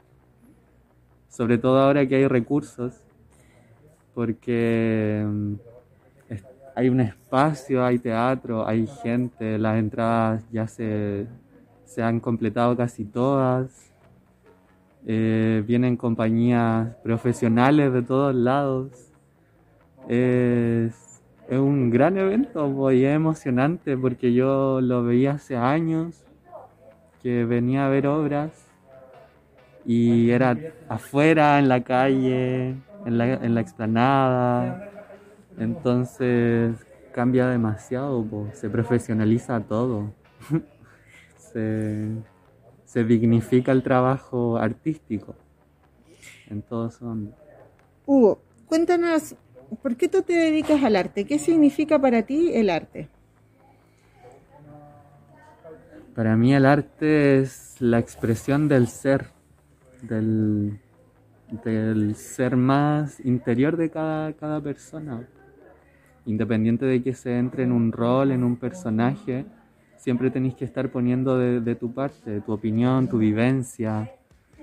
sobre 1.37 1.59
todo 1.59 1.79
ahora 1.81 2.07
que 2.07 2.17
hay 2.17 2.27
recursos, 2.27 2.95
porque 4.15 5.23
mm, 5.23 5.55
hay 6.75 6.89
un 6.89 7.01
espacio, 7.01 7.85
hay 7.85 7.99
teatro, 7.99 8.67
hay 8.67 8.87
gente, 9.03 9.59
las 9.59 9.77
entradas 9.77 10.43
ya 10.51 10.67
se, 10.67 11.27
se 11.85 12.03
han 12.03 12.21
completado 12.21 12.75
casi 12.75 13.05
todas. 13.05 13.93
Eh, 15.07 15.63
vienen 15.67 15.99
compañías 15.99 16.97
profesionales 17.03 17.93
de 17.93 18.01
todos 18.01 18.35
lados. 18.35 19.13
Es, 20.09 21.21
es 21.51 21.59
un 21.59 21.91
gran 21.91 22.17
evento 22.17 22.67
po, 22.75 22.93
y 22.93 23.05
es 23.05 23.15
emocionante 23.15 23.95
porque 23.95 24.33
yo 24.33 24.81
lo 24.81 25.05
veía 25.05 25.33
hace 25.33 25.55
años, 25.55 26.25
que 27.23 27.45
venía 27.45 27.85
a 27.85 27.91
ver 27.91 28.07
obras 28.07 28.66
y 29.87 30.31
era 30.31 30.59
afuera, 30.89 31.59
en 31.59 31.69
la 31.69 31.83
calle, 31.83 32.71
en 33.05 33.19
la, 33.19 33.35
en 33.35 33.55
la 33.55 33.61
explanada. 33.61 34.91
Entonces 35.59 36.77
cambia 37.13 37.47
demasiado, 37.49 38.25
po, 38.25 38.49
se 38.53 38.69
profesionaliza 38.69 39.61
todo. 39.61 40.13
se, 41.53 42.09
se 42.85 43.05
dignifica 43.05 43.73
el 43.73 43.83
trabajo 43.83 44.57
artístico 44.59 45.35
en 46.51 46.63
todo 46.63 46.91
ámbito. 47.03 47.37
Hugo, 48.07 48.41
cuéntanos, 48.67 49.35
¿por 49.83 49.97
qué 49.97 50.09
tú 50.09 50.23
te 50.23 50.35
dedicas 50.35 50.83
al 50.83 50.97
arte? 50.97 51.25
¿Qué 51.25 51.39
significa 51.39 51.99
para 52.01 52.23
ti 52.23 52.51
el 52.55 52.71
arte? 52.71 53.09
Para 56.15 56.37
mí 56.37 56.55
el 56.55 56.65
arte 56.65 57.41
es 57.41 57.77
la 57.81 57.99
expresión 57.99 58.69
del 58.69 58.89
ser, 58.89 59.36
del, 60.03 60.79
del 61.65 62.15
ser 62.17 62.57
más 62.57 63.21
interior 63.25 63.77
de 63.77 63.91
cada, 63.91 64.33
cada 64.35 64.61
persona. 64.61 65.27
Independiente 66.25 66.87
de 66.87 67.03
que 67.03 67.15
se 67.15 67.39
entre 67.39 67.63
en 67.63 67.73
un 67.73 67.93
rol, 67.93 68.33
en 68.33 68.43
un 68.43 68.57
personaje, 68.57 69.47
siempre 69.97 70.31
tenéis 70.31 70.55
que 70.55 70.65
estar 70.65 70.91
poniendo 70.91 71.39
de, 71.39 71.61
de 71.61 71.75
tu 71.75 71.93
parte, 71.93 72.41
tu 72.41 72.53
opinión, 72.53 73.09
tu 73.09 73.19
vivencia, 73.19 74.11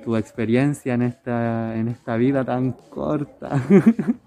tu 0.03 0.17
experiencia 0.17 0.93
en 0.93 1.03
esta, 1.03 1.75
en 1.75 1.87
esta 1.87 2.17
vida 2.17 2.43
tan 2.43 2.73
corta, 2.73 3.61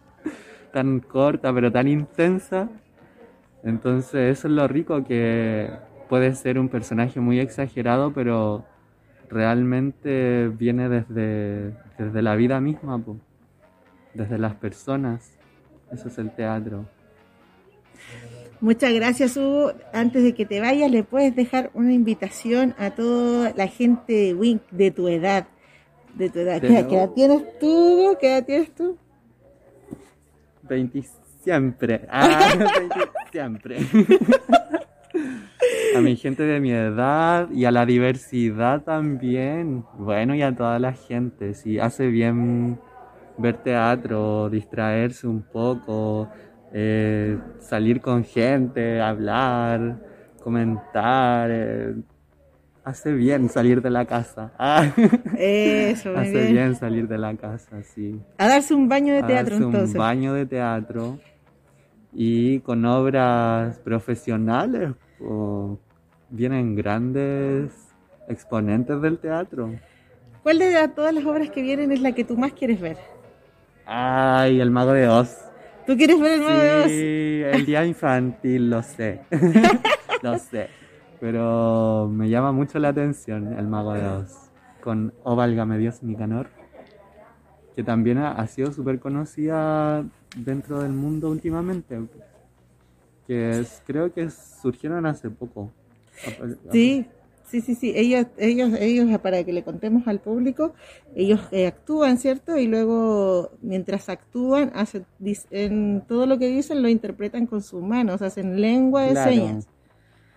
tan 0.73 1.01
corta 1.01 1.53
pero 1.53 1.71
tan 1.71 1.89
intensa. 1.89 2.69
Entonces 3.63 4.39
eso 4.39 4.49
es 4.49 4.55
lo 4.55 4.67
rico 4.69 5.05
que 5.05 5.71
puede 6.09 6.35
ser 6.35 6.59
un 6.59 6.69
personaje 6.69 7.21
muy 7.21 7.41
exagerado, 7.41 8.13
pero 8.13 8.65
realmente 9.29 10.49
viene 10.49 10.89
desde, 10.89 11.73
desde 11.99 12.23
la 12.23 12.37
vida 12.37 12.61
misma, 12.61 12.99
po, 12.99 13.17
desde 14.15 14.39
las 14.39 14.55
personas. 14.55 15.33
Eso 15.93 16.09
es 16.09 16.19
el 16.19 16.31
teatro. 16.35 16.87
Muchas 18.61 18.93
gracias, 18.95 19.37
Hugo. 19.37 19.73
Antes 19.93 20.23
de 20.23 20.35
que 20.35 20.47
te 20.47 20.61
vayas, 20.61 20.91
¿le 20.91 21.05
puedes 21.05 21.37
dejar 21.37 21.71
una 21.75 21.93
invitación 21.93 22.75
a 22.79 22.91
toda 22.91 23.53
la 23.55 23.69
gente 23.69 24.13
de 24.13 24.35
Wink 24.35 24.63
de 24.71 24.91
tu 24.91 25.09
edad? 25.09 25.47
De 26.15 26.31
tu 26.31 26.39
edad. 26.39 26.61
¿Qué, 26.61 26.79
edad 26.79 27.11
tienes 27.15 27.59
tú? 27.59 28.17
¿Qué 28.19 28.29
edad 28.29 28.45
tienes 28.47 28.75
tú? 28.75 28.97
20 30.63 31.05
siempre. 31.43 32.07
Ah, 32.11 32.55
20 32.57 32.95
siempre. 33.31 33.79
A 35.97 36.01
mi 36.01 36.17
gente 36.17 36.43
de 36.43 36.61
mi 36.61 36.71
edad 36.73 37.49
y 37.51 37.65
a 37.65 37.71
la 37.71 37.87
diversidad 37.87 38.83
también. 38.83 39.85
Bueno, 39.99 40.35
y 40.35 40.43
a 40.43 40.55
toda 40.55 40.79
la 40.79 40.93
gente. 40.93 41.55
Si 41.55 41.79
hace 41.79 42.09
bien 42.09 42.79
ver 43.39 43.57
teatro, 43.63 44.49
distraerse 44.51 45.27
un 45.27 45.43
poco, 45.43 46.29
eh, 46.73 47.39
salir 47.61 48.01
con 48.01 48.25
gente, 48.25 49.01
hablar, 49.01 49.97
comentar. 50.43 51.49
eh, 51.51 51.95
hace 52.85 53.13
bien 53.13 53.49
salir 53.49 53.81
de 53.83 53.91
la 53.91 54.05
casa. 54.05 54.53
Ah, 54.59 54.85
Eso, 55.39 56.11
muy 56.11 56.19
hace 56.21 56.33
bien. 56.33 56.53
bien 56.53 56.75
salir 56.77 57.09
de 57.09 57.19
la 57.19 57.35
casa, 57.37 57.83
sí 57.83 58.21
A 58.39 58.47
darse 58.49 58.75
un 58.75 58.89
baño 58.89 59.13
de 59.15 59.21
a 59.21 59.27
teatro, 59.27 59.55
darse 59.57 59.65
entonces. 59.65 59.93
un 59.95 59.99
baño 59.99 60.35
de 60.35 60.47
teatro 60.47 61.19
y 62.13 62.61
con 62.61 62.85
obras 62.85 63.79
profesionales 63.81 64.91
o 65.21 65.79
vienen 66.31 66.75
grandes 66.75 67.73
exponentes 68.29 69.01
del 69.01 69.19
teatro. 69.19 69.75
¿Cuál 70.43 70.59
de 70.59 70.89
todas 70.95 71.13
las 71.13 71.25
obras 71.25 71.51
que 71.51 71.63
vienen 71.63 71.93
es 71.93 72.01
la 72.01 72.13
que 72.13 72.25
tú 72.25 72.37
más 72.37 72.53
quieres 72.53 72.81
ver? 72.81 72.97
Ay, 73.85 74.61
el 74.61 74.71
mago 74.71 74.93
de 74.93 75.09
Oz. 75.09 75.37
¿Tú 75.87 75.97
quieres 75.97 76.21
ver 76.21 76.33
el 76.33 76.41
Mago 76.41 76.59
de 76.59 76.73
Oz? 76.73 76.87
Sí, 76.87 77.59
el 77.59 77.67
día 77.67 77.85
infantil, 77.85 78.71
lo 78.71 78.83
sé. 78.83 79.21
lo 80.23 80.39
sé. 80.39 80.69
Pero 81.21 82.11
me 82.13 82.29
llama 82.29 82.53
mucho 82.53 82.79
la 82.79 82.89
atención 82.89 83.57
el 83.57 83.67
mago 83.69 83.95
de 83.95 84.07
Oz. 84.07 84.51
Con 84.83 85.15
Oh 85.23 85.37
Válgame 85.37 85.79
Dios 85.79 86.03
Nicanor. 86.03 86.49
Que 87.75 87.85
también 87.85 88.19
ha, 88.19 88.33
ha 88.33 88.47
sido 88.47 88.73
súper 88.73 88.99
conocida 88.99 90.05
dentro 90.37 90.83
del 90.83 90.93
mundo 90.93 91.31
últimamente. 91.31 92.01
Que 93.27 93.61
es- 93.61 93.83
creo 93.87 94.13
que 94.13 94.31
surgieron 94.31 95.07
hace 95.07 95.31
poco. 95.31 95.71
Sí, 96.73 97.07
sí, 97.47 97.61
sí, 97.61 97.75
sí. 97.75 97.93
Ellos, 97.95 98.27
ellos, 98.39 98.71
ellos, 98.79 99.19
para 99.21 99.43
que 99.45 99.53
le 99.53 99.63
contemos 99.63 100.07
al 100.09 100.21
público, 100.21 100.75
ellos 101.15 101.41
eh, 101.51 101.67
actúan, 101.67 102.19
¿cierto? 102.19 102.57
Y 102.57 102.67
luego, 102.67 103.51
mientras 103.63 104.09
actúan, 104.09 104.73
hacen, 104.75 105.05
dicen, 105.19 106.03
todo 106.09 106.27
lo 106.27 106.39
que 106.39 106.49
dicen 106.49 106.83
lo 106.83 106.89
interpretan 106.89 107.47
con 107.47 107.63
sus 107.63 107.83
manos, 107.83 108.23
hacen 108.23 108.61
lengua 108.61 109.03
de 109.03 109.13
Claro, 109.13 109.31
señas. 109.31 109.69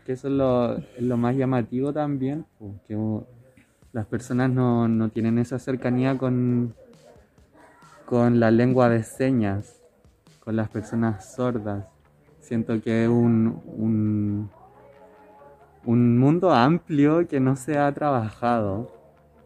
Que 0.05 0.13
eso 0.13 0.27
es 0.27 0.33
lo, 0.33 0.81
lo 0.99 1.17
más 1.17 1.35
llamativo 1.35 1.93
también, 1.93 2.45
po, 2.57 2.73
que 2.87 2.95
uh, 2.95 3.23
las 3.93 4.05
personas 4.07 4.49
no, 4.49 4.87
no 4.87 5.09
tienen 5.09 5.37
esa 5.37 5.59
cercanía 5.59 6.17
con, 6.17 6.73
con 8.05 8.39
la 8.39 8.49
lengua 8.49 8.89
de 8.89 9.03
señas, 9.03 9.75
con 10.43 10.55
las 10.55 10.69
personas 10.69 11.33
sordas. 11.35 11.85
Siento 12.49 12.81
que 12.81 13.03
es 13.03 13.07
un, 13.07 13.61
un, 13.77 14.49
un 15.85 16.17
mundo 16.17 16.51
amplio 16.51 17.27
que 17.27 17.39
no 17.39 17.55
se 17.55 17.77
ha 17.77 17.91
trabajado 17.91 18.91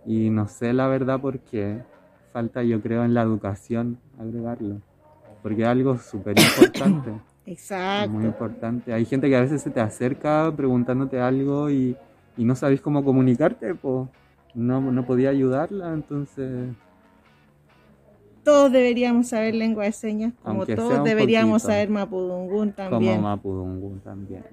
y 0.05 0.29
no 0.29 0.47
sé 0.47 0.71
la 0.71 0.87
verdad 0.87 1.19
por 1.19 1.39
qué. 1.39 1.83
Falta 2.31 2.63
yo 2.63 2.81
creo 2.81 3.03
en 3.03 3.13
la 3.13 3.21
educación 3.21 3.99
agregarlo, 4.17 4.77
porque 5.41 5.63
es 5.63 5.67
algo 5.67 5.97
súper 5.97 6.39
importante. 6.39 7.11
Exacto. 7.45 8.09
Muy 8.09 8.23
importante. 8.23 8.93
Hay 8.93 9.03
gente 9.03 9.27
que 9.27 9.35
a 9.35 9.41
veces 9.41 9.61
se 9.61 9.69
te 9.69 9.81
acerca 9.81 10.49
preguntándote 10.55 11.19
algo 11.19 11.69
y, 11.69 11.97
y 12.37 12.45
no 12.45 12.55
sabes 12.55 12.79
cómo 12.79 13.03
comunicarte, 13.03 13.75
pues 13.75 14.07
no, 14.53 14.79
no 14.79 15.05
podía 15.05 15.29
ayudarla, 15.29 15.93
entonces 15.93 16.69
Todos 18.43 18.71
deberíamos 18.71 19.27
saber 19.27 19.55
lengua 19.55 19.85
de 19.85 19.91
señas, 19.93 20.33
como 20.43 20.59
Aunque 20.59 20.75
todos 20.75 21.03
deberíamos 21.03 21.61
poquito. 21.61 21.73
saber 21.73 21.89
mapudungún 21.89 22.71
como 22.71 22.89
también. 22.89 23.21
Mapudungun 23.21 23.99
también. 24.01 24.43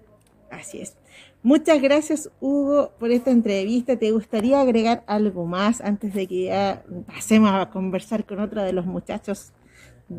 Así 0.51 0.81
es. 0.81 0.97
Muchas 1.43 1.81
gracias, 1.81 2.31
Hugo, 2.41 2.93
por 2.99 3.11
esta 3.11 3.31
entrevista. 3.31 3.97
¿Te 3.97 4.11
gustaría 4.13 4.61
agregar 4.61 5.03
algo 5.07 5.47
más 5.47 5.81
antes 5.81 6.13
de 6.13 6.27
que 6.27 6.45
ya 6.45 6.83
pasemos 7.07 7.51
a 7.53 7.71
conversar 7.71 8.25
con 8.25 8.41
otro 8.41 8.63
de 8.63 8.73
los 8.73 8.85
muchachos, 8.85 9.53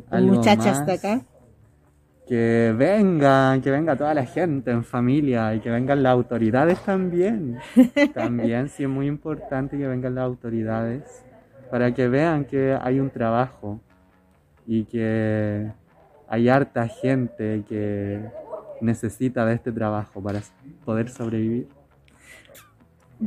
¿Algo 0.09 0.35
muchachas 0.35 0.85
de 0.85 0.93
acá? 0.93 1.21
Que 2.27 2.73
vengan, 2.75 3.61
que 3.61 3.69
venga 3.69 3.95
toda 3.95 4.13
la 4.13 4.25
gente 4.25 4.71
en 4.71 4.83
familia 4.83 5.53
y 5.53 5.59
que 5.59 5.69
vengan 5.69 6.01
las 6.01 6.13
autoridades 6.13 6.79
también. 6.79 7.59
También 8.13 8.69
sí 8.69 8.83
es 8.83 8.89
muy 8.89 9.07
importante 9.07 9.77
que 9.77 9.85
vengan 9.85 10.15
las 10.15 10.23
autoridades 10.23 11.03
para 11.71 11.93
que 11.93 12.07
vean 12.09 12.43
que 12.43 12.77
hay 12.79 12.99
un 12.99 13.09
trabajo 13.09 13.79
y 14.67 14.83
que 14.83 15.71
hay 16.27 16.49
harta 16.49 16.87
gente 16.87 17.63
que 17.67 18.19
necesita 18.81 19.45
de 19.45 19.55
este 19.55 19.71
trabajo 19.71 20.21
para 20.21 20.41
poder 20.83 21.09
sobrevivir. 21.09 21.67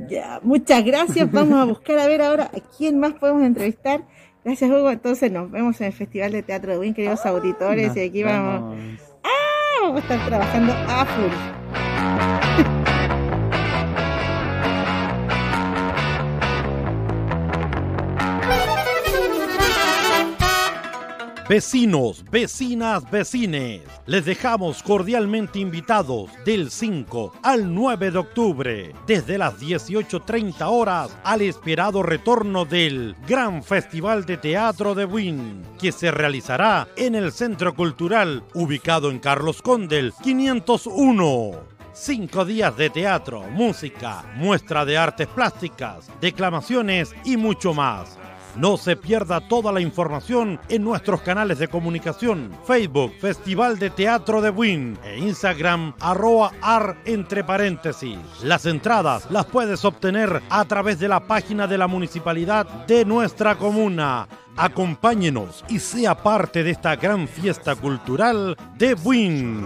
Ya, 0.08 0.40
muchas 0.42 0.84
gracias. 0.84 1.30
Vamos 1.30 1.58
a 1.58 1.64
buscar 1.64 1.98
a 1.98 2.06
ver 2.06 2.20
ahora 2.20 2.44
a 2.44 2.60
quién 2.76 2.98
más 2.98 3.14
podemos 3.14 3.42
entrevistar. 3.42 4.02
Gracias, 4.44 4.70
Hugo. 4.70 4.90
Entonces 4.90 5.32
nos 5.32 5.50
vemos 5.50 5.80
en 5.80 5.86
el 5.86 5.92
Festival 5.92 6.32
de 6.32 6.42
Teatro 6.42 6.72
de 6.72 6.78
Win, 6.78 6.94
queridos 6.94 7.24
auditores. 7.24 7.88
Nos 7.88 7.96
y 7.96 8.00
aquí 8.00 8.22
vamos, 8.22 8.76
vemos. 8.76 9.00
vamos 9.80 9.96
a 9.96 9.98
estar 10.00 10.26
trabajando 10.26 10.72
a 10.72 11.06
full. 11.06 11.53
Vecinos, 21.46 22.24
vecinas, 22.30 23.10
vecines, 23.10 23.82
les 24.06 24.24
dejamos 24.24 24.82
cordialmente 24.82 25.58
invitados 25.58 26.30
del 26.46 26.70
5 26.70 27.34
al 27.42 27.74
9 27.74 28.12
de 28.12 28.18
octubre, 28.18 28.94
desde 29.06 29.36
las 29.36 29.60
18.30 29.60 30.66
horas, 30.66 31.14
al 31.22 31.42
esperado 31.42 32.02
retorno 32.02 32.64
del 32.64 33.14
Gran 33.28 33.62
Festival 33.62 34.24
de 34.24 34.38
Teatro 34.38 34.94
de 34.94 35.04
Buin, 35.04 35.62
que 35.78 35.92
se 35.92 36.10
realizará 36.10 36.88
en 36.96 37.14
el 37.14 37.30
Centro 37.30 37.74
Cultural, 37.74 38.42
ubicado 38.54 39.10
en 39.10 39.18
Carlos 39.18 39.60
Condel 39.60 40.14
501. 40.22 41.74
Cinco 41.92 42.46
días 42.46 42.74
de 42.76 42.88
teatro, 42.88 43.42
música, 43.50 44.24
muestra 44.34 44.86
de 44.86 44.96
artes 44.96 45.28
plásticas, 45.28 46.10
declamaciones 46.22 47.14
y 47.22 47.36
mucho 47.36 47.74
más. 47.74 48.18
No 48.56 48.76
se 48.76 48.96
pierda 48.96 49.40
toda 49.40 49.72
la 49.72 49.80
información 49.80 50.60
en 50.68 50.84
nuestros 50.84 51.22
canales 51.22 51.58
de 51.58 51.68
comunicación, 51.68 52.50
Facebook, 52.64 53.12
Festival 53.20 53.78
de 53.78 53.90
Teatro 53.90 54.40
de 54.40 54.50
Buin 54.50 54.96
e 55.04 55.18
Instagram, 55.18 55.94
arroba 55.98 56.52
ar 56.62 56.96
entre 57.04 57.42
paréntesis. 57.42 58.18
Las 58.42 58.66
entradas 58.66 59.28
las 59.30 59.46
puedes 59.46 59.84
obtener 59.84 60.40
a 60.50 60.64
través 60.66 61.00
de 61.00 61.08
la 61.08 61.20
página 61.20 61.66
de 61.66 61.78
la 61.78 61.88
municipalidad 61.88 62.66
de 62.86 63.04
nuestra 63.04 63.56
comuna. 63.56 64.28
Acompáñenos 64.56 65.64
y 65.68 65.80
sea 65.80 66.14
parte 66.14 66.62
de 66.62 66.70
esta 66.70 66.94
gran 66.94 67.26
fiesta 67.26 67.74
cultural 67.74 68.56
de 68.78 68.94
Buin. 68.94 69.64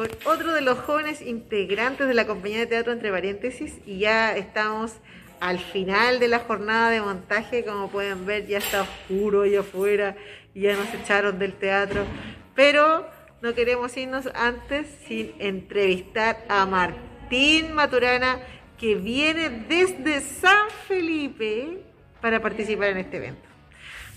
Con 0.00 0.08
otro 0.24 0.54
de 0.54 0.62
los 0.62 0.78
jóvenes 0.78 1.20
integrantes 1.20 2.08
de 2.08 2.14
la 2.14 2.26
compañía 2.26 2.60
de 2.60 2.66
teatro 2.66 2.90
entre 2.90 3.10
paréntesis 3.10 3.74
y 3.84 3.98
ya 3.98 4.34
estamos 4.34 4.92
al 5.40 5.58
final 5.58 6.18
de 6.18 6.28
la 6.28 6.38
jornada 6.38 6.88
de 6.88 7.02
montaje, 7.02 7.66
como 7.66 7.90
pueden 7.90 8.24
ver 8.24 8.46
ya 8.46 8.56
está 8.56 8.80
oscuro 8.80 9.42
allá 9.42 9.60
afuera 9.60 10.16
y 10.54 10.62
ya 10.62 10.74
nos 10.74 10.88
echaron 10.94 11.38
del 11.38 11.52
teatro, 11.52 12.06
pero 12.54 13.06
no 13.42 13.54
queremos 13.54 13.94
irnos 13.94 14.26
antes 14.34 14.86
sin 15.06 15.34
entrevistar 15.38 16.46
a 16.48 16.64
Martín 16.64 17.74
Maturana 17.74 18.38
que 18.78 18.94
viene 18.94 19.50
desde 19.50 20.22
San 20.22 20.70
Felipe 20.88 21.82
para 22.22 22.40
participar 22.40 22.88
en 22.88 22.98
este 22.98 23.18
evento. 23.18 23.46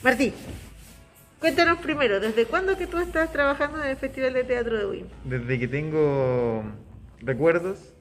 Martín, 0.01 0.33
Cuéntanos 1.43 1.79
primero, 1.79 2.21
¿desde 2.21 2.45
cuándo 2.45 2.77
que 2.77 2.87
tú 2.87 2.97
estás 2.99 3.29
trabajando 3.33 3.83
en 3.83 3.89
el 3.89 3.97
Festival 3.97 4.31
de 4.31 4.45
Teatro 4.45 4.77
de 4.77 4.85
Win? 4.85 5.07
Desde 5.25 5.59
que 5.59 5.67
tengo 5.67 6.63
recuerdos, 7.19 7.93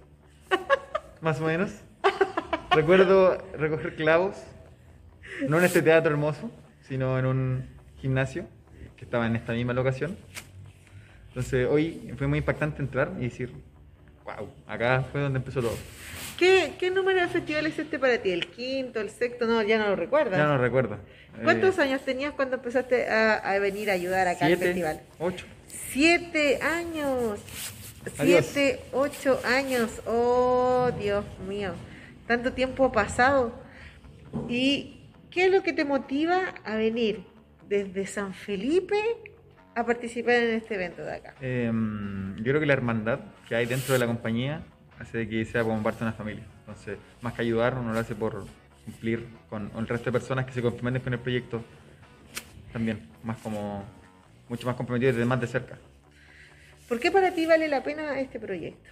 más 1.21 1.41
o 1.41 1.47
menos. 1.47 1.73
Recuerdo 2.71 3.37
recoger 3.59 3.97
clavos, 3.97 4.37
no 5.49 5.59
en 5.59 5.65
este 5.65 5.83
teatro 5.83 6.13
hermoso, 6.13 6.53
sino 6.83 7.19
en 7.19 7.27
un 7.27 7.69
gimnasio 7.97 8.47
que 8.97 9.05
estaba 9.05 9.27
en 9.27 9.35
esta 9.35 9.55
misma 9.55 9.73
locación. 9.73 10.17
Entonces 11.27 11.67
hoy 11.69 12.15
fue 12.17 12.29
muy 12.29 12.39
impactante 12.39 12.81
entrar 12.81 13.11
y 13.19 13.23
decir, 13.23 13.53
wow, 14.25 14.51
acá 14.69 15.05
fue 15.11 15.21
donde 15.21 15.41
empezó 15.41 15.61
todo. 15.61 15.77
¿Qué, 16.39 16.73
qué 16.79 16.91
número 16.91 17.21
de 17.21 17.29
festival 17.29 17.67
es 17.67 17.79
este 17.79 17.99
para 17.99 18.19
ti? 18.19 18.31
¿El 18.31 18.47
quinto, 18.49 19.01
el 19.01 19.11
sexto? 19.11 19.47
No, 19.47 19.63
ya 19.63 19.79
no 19.79 19.89
lo 19.89 19.97
recuerdas. 19.97 20.39
Ya 20.39 20.47
no 20.47 20.59
recuerdo. 20.59 20.99
¿Cuántos 21.45 21.79
Eh, 21.79 21.83
años 21.83 22.03
tenías 22.05 22.33
cuando 22.35 22.57
empezaste 22.57 23.09
a, 23.09 23.35
a 23.37 23.59
venir 23.59 23.91
a 23.91 23.95
ayudar 23.95 24.29
acá 24.29 24.47
Siete, 24.47 24.53
al 24.53 24.59
festival? 24.69 25.01
ocho. 25.19 25.47
Siete 25.67 26.61
años. 26.63 27.39
Adiós. 28.19 28.45
Siete, 28.47 28.81
ocho 28.93 29.41
años. 29.47 30.03
Oh, 30.07 30.91
Dios 30.99 31.25
mío. 31.49 31.73
Tanto 32.27 32.53
tiempo 32.53 32.85
ha 32.87 32.93
pasado. 32.93 33.53
¿Y 34.49 35.01
qué 35.31 35.47
es 35.47 35.53
lo 35.53 35.63
que 35.63 35.73
te 35.73 35.85
motiva 35.85 36.55
a 36.65 36.75
venir 36.77 37.25
desde 37.69 38.07
San 38.07 38.35
Felipe 38.35 38.97
a 39.75 39.87
participar 39.87 40.35
en 40.35 40.51
este 40.57 40.75
evento 40.75 41.03
de 41.03 41.13
acá? 41.15 41.35
Em, 41.41 42.37
yo 42.39 42.45
creo 42.45 42.61
que 42.61 42.67
la 42.67 42.73
hermandad 42.73 43.21
que 43.49 43.55
hay 43.55 43.67
dentro 43.67 43.93
de 43.95 44.01
la 44.01 44.07
compañía 44.07 44.63
hace 45.03 45.19
de 45.19 45.29
que 45.29 45.45
sea 45.45 45.63
como 45.63 45.83
parte 45.83 46.01
de 46.01 46.07
una 46.07 46.13
familia. 46.13 46.45
Entonces, 46.61 46.99
más 47.21 47.35
que 47.35 47.43
ayudar, 47.43 47.77
uno 47.77 47.93
lo 47.93 47.99
hace 47.99 48.15
por 48.15 48.45
cumplir 48.85 49.27
con 49.49 49.71
el 49.77 49.87
resto 49.87 50.07
de 50.07 50.13
personas 50.13 50.47
que 50.47 50.53
se 50.53 50.63
comprometen 50.63 51.03
con 51.03 51.13
el 51.13 51.19
proyecto 51.19 51.63
también, 52.73 53.01
más 53.23 53.37
como 53.39 53.85
mucho 54.49 54.67
más 54.67 54.77
comprometidos 54.77 55.15
desde 55.15 55.27
más 55.27 55.41
de 55.41 55.47
cerca. 55.47 55.79
¿Por 56.89 56.99
qué 56.99 57.11
para 57.11 57.33
ti 57.33 57.47
vale 57.47 57.69
la 57.69 57.83
pena 57.83 58.19
este 58.21 58.39
proyecto? 58.39 58.91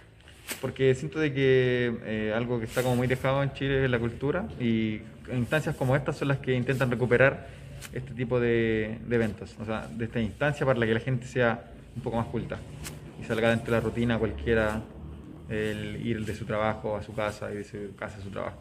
Porque 0.59 0.93
siento 0.95 1.19
de 1.19 1.33
que 1.33 1.97
eh, 2.05 2.33
algo 2.35 2.59
que 2.59 2.65
está 2.65 2.83
como 2.83 2.95
muy 2.95 3.07
dejado 3.07 3.41
en 3.43 3.53
Chile 3.53 3.85
es 3.85 3.89
la 3.89 3.99
cultura 3.99 4.47
y 4.59 5.01
instancias 5.31 5.75
como 5.75 5.95
estas 5.95 6.17
son 6.17 6.27
las 6.27 6.39
que 6.39 6.53
intentan 6.53 6.89
recuperar 6.89 7.47
este 7.93 8.13
tipo 8.13 8.39
de, 8.39 8.99
de 9.07 9.15
eventos, 9.15 9.55
o 9.59 9.65
sea, 9.65 9.87
de 9.87 10.05
esta 10.05 10.19
instancia 10.19 10.65
para 10.65 10.79
la 10.79 10.85
que 10.85 10.93
la 10.93 10.99
gente 10.99 11.25
sea 11.25 11.71
un 11.95 12.01
poco 12.01 12.17
más 12.17 12.27
culta 12.27 12.59
y 13.19 13.25
salga 13.25 13.49
dentro 13.49 13.73
de 13.73 13.79
la 13.79 13.85
rutina 13.85 14.19
cualquiera 14.19 14.81
el 15.51 16.05
ir 16.05 16.25
de 16.25 16.35
su 16.35 16.45
trabajo 16.45 16.95
a 16.95 17.03
su 17.03 17.13
casa 17.13 17.51
y 17.51 17.57
de 17.57 17.63
su 17.63 17.95
casa 17.95 18.17
a 18.17 18.21
su 18.21 18.29
trabajo. 18.29 18.57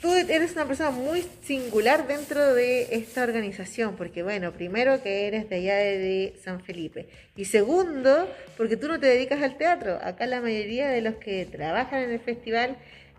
Tú 0.00 0.12
eres 0.12 0.52
una 0.52 0.66
persona 0.66 0.90
muy 0.90 1.24
singular 1.42 2.06
dentro 2.06 2.54
de 2.54 2.94
esta 2.94 3.22
organización, 3.22 3.96
porque 3.96 4.22
bueno, 4.22 4.52
primero 4.52 5.02
que 5.02 5.26
eres 5.26 5.48
de 5.48 5.56
allá 5.56 5.76
de, 5.76 6.36
San 6.44 6.60
Felipe 6.60 7.08
y 7.34 7.46
segundo, 7.46 8.28
porque 8.56 8.76
tú 8.76 8.88
no 8.88 9.00
te 9.00 9.06
dedicas 9.06 9.42
al 9.42 9.56
teatro. 9.56 9.98
Acá 10.02 10.26
la 10.26 10.40
mayoría 10.40 10.88
de 10.88 11.00
los 11.00 11.14
que 11.14 11.46
trabajan 11.46 12.02
en 12.02 12.10
el 12.10 12.20
festival 12.20 12.76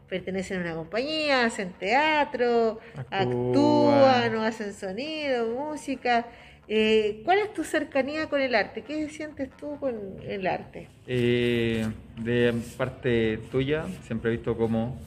pertenecen 0.07 0.59
a 0.59 0.61
una 0.61 0.75
compañía, 0.75 1.45
hacen 1.45 1.73
teatro, 1.73 2.79
actúan 3.09 4.35
o 4.35 4.43
hacen 4.43 4.73
sonido, 4.73 5.47
música. 5.47 6.25
Eh, 6.67 7.21
¿Cuál 7.23 7.39
es 7.39 7.53
tu 7.53 7.63
cercanía 7.63 8.27
con 8.27 8.41
el 8.41 8.53
arte? 8.53 8.81
¿Qué 8.81 9.07
sientes 9.09 9.49
tú 9.57 9.77
con 9.79 9.95
el 10.25 10.45
arte? 10.47 10.89
Eh, 11.07 11.85
de 12.17 12.53
parte 12.77 13.39
tuya, 13.51 13.85
siempre 14.03 14.31
he 14.31 14.35
visto 14.35 14.57
cómo 14.57 14.99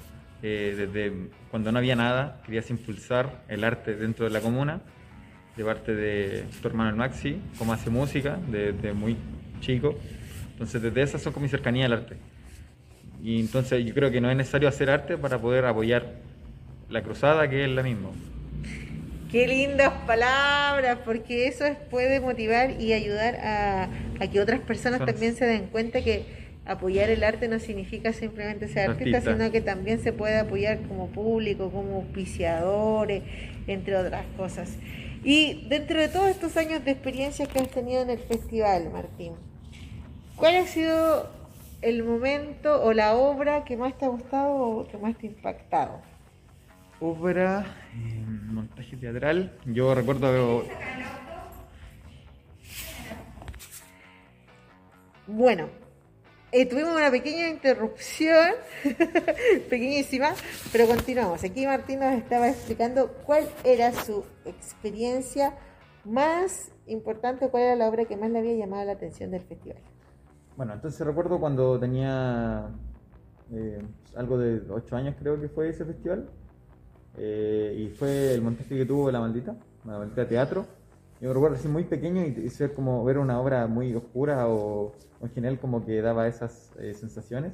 eh, 0.42 0.74
desde 0.76 1.12
cuando 1.50 1.70
no 1.70 1.78
había 1.78 1.96
nada 1.96 2.40
querías 2.46 2.70
impulsar 2.70 3.42
el 3.48 3.62
arte 3.64 3.94
dentro 3.94 4.24
de 4.24 4.30
la 4.30 4.40
comuna. 4.40 4.80
De 5.56 5.64
parte 5.64 5.94
de 5.94 6.44
tu 6.62 6.68
hermano 6.68 6.90
el 6.90 6.96
Maxi, 6.96 7.38
cómo 7.58 7.74
hace 7.74 7.90
música 7.90 8.38
desde 8.48 8.94
muy 8.94 9.16
chico. 9.60 9.98
Entonces, 10.52 10.80
desde 10.80 11.02
esas 11.02 11.20
son 11.20 11.32
como 11.32 11.44
mi 11.44 11.50
cercanía 11.50 11.86
al 11.86 11.92
arte. 11.92 12.16
Y 13.22 13.40
entonces 13.40 13.84
yo 13.84 13.92
creo 13.92 14.10
que 14.10 14.20
no 14.20 14.30
es 14.30 14.36
necesario 14.36 14.68
hacer 14.68 14.88
arte 14.88 15.18
para 15.18 15.38
poder 15.38 15.66
apoyar 15.66 16.14
la 16.88 17.02
cruzada, 17.02 17.50
que 17.50 17.64
es 17.64 17.70
la 17.70 17.82
misma. 17.82 18.10
Qué 19.30 19.46
lindas 19.46 19.92
palabras, 20.06 20.98
porque 21.04 21.46
eso 21.46 21.64
es- 21.64 21.76
puede 21.76 22.20
motivar 22.20 22.80
y 22.80 22.92
ayudar 22.92 23.36
a, 23.36 23.84
a 24.20 24.26
que 24.30 24.40
otras 24.40 24.60
personas 24.60 25.04
también 25.04 25.34
se 25.36 25.46
den 25.46 25.66
cuenta 25.66 26.02
que 26.02 26.24
apoyar 26.66 27.10
el 27.10 27.22
arte 27.24 27.48
no 27.48 27.58
significa 27.58 28.12
simplemente 28.12 28.68
ser 28.68 28.90
artista, 28.90 29.18
Artista. 29.18 29.36
sino 29.36 29.50
que 29.52 29.60
también 29.60 30.00
se 30.00 30.12
puede 30.12 30.38
apoyar 30.38 30.80
como 30.88 31.08
público, 31.08 31.70
como 31.70 31.96
auspiciadores, 31.96 33.22
entre 33.66 33.96
otras 33.96 34.24
cosas. 34.36 34.76
Y 35.22 35.66
dentro 35.68 36.00
de 36.00 36.08
todos 36.08 36.28
estos 36.28 36.56
años 36.56 36.84
de 36.84 36.92
experiencia 36.92 37.46
que 37.46 37.60
has 37.60 37.68
tenido 37.68 38.02
en 38.02 38.10
el 38.10 38.18
festival, 38.18 38.90
Martín, 38.90 39.34
¿cuál 40.36 40.56
ha 40.56 40.66
sido 40.66 41.30
el 41.82 42.02
momento 42.04 42.82
o 42.82 42.92
la 42.92 43.14
obra 43.14 43.64
que 43.64 43.76
más 43.76 43.96
te 43.96 44.04
ha 44.06 44.08
gustado 44.08 44.54
o 44.54 44.88
que 44.88 44.96
más 44.98 45.16
te 45.18 45.26
ha 45.26 45.30
impactado? 45.30 46.00
Obra, 47.00 47.64
eh, 47.94 48.24
montaje 48.26 48.96
teatral. 48.96 49.56
Yo 49.66 49.94
recuerdo 49.94 50.64
Bueno, 55.26 55.68
eh, 56.52 56.66
tuvimos 56.66 56.96
una 56.96 57.10
pequeña 57.12 57.48
interrupción, 57.48 58.50
pequeñísima, 59.70 60.34
pero 60.72 60.88
continuamos. 60.88 61.44
Aquí 61.44 61.64
Martín 61.66 62.00
nos 62.00 62.12
estaba 62.14 62.48
explicando 62.48 63.12
cuál 63.24 63.48
era 63.62 63.92
su 63.92 64.24
experiencia 64.44 65.54
más 66.04 66.72
importante, 66.88 67.48
cuál 67.48 67.62
era 67.62 67.76
la 67.76 67.88
obra 67.88 68.04
que 68.06 68.16
más 68.16 68.30
le 68.30 68.40
había 68.40 68.56
llamado 68.56 68.84
la 68.84 68.92
atención 68.92 69.30
del 69.30 69.42
festival. 69.42 69.78
Bueno, 70.56 70.74
entonces 70.74 71.06
recuerdo 71.06 71.38
cuando 71.38 71.78
tenía 71.78 72.68
eh, 73.52 73.80
algo 74.16 74.36
de 74.36 74.62
8 74.68 74.96
años 74.96 75.14
creo 75.18 75.40
que 75.40 75.48
fue 75.48 75.68
ese 75.68 75.84
festival. 75.84 76.28
Eh, 77.16 77.76
y 77.78 77.88
fue 77.88 78.34
el 78.34 78.42
montaje 78.42 78.76
que 78.76 78.86
tuvo 78.86 79.10
La 79.10 79.20
Maldita, 79.20 79.56
La 79.84 79.98
Maldita 79.98 80.26
Teatro. 80.26 80.66
Yo 81.20 81.32
recuerdo 81.32 81.56
así 81.56 81.68
muy 81.68 81.84
pequeño 81.84 82.24
y, 82.24 82.48
ser 82.48 82.72
como 82.72 83.04
ver 83.04 83.18
una 83.18 83.40
obra 83.40 83.66
muy 83.66 83.94
oscura 83.94 84.48
o, 84.48 84.92
o 85.20 85.26
en 85.26 85.30
general 85.30 85.58
como 85.58 85.84
que 85.84 86.00
daba 86.00 86.26
esas 86.26 86.72
eh, 86.78 86.94
sensaciones 86.94 87.52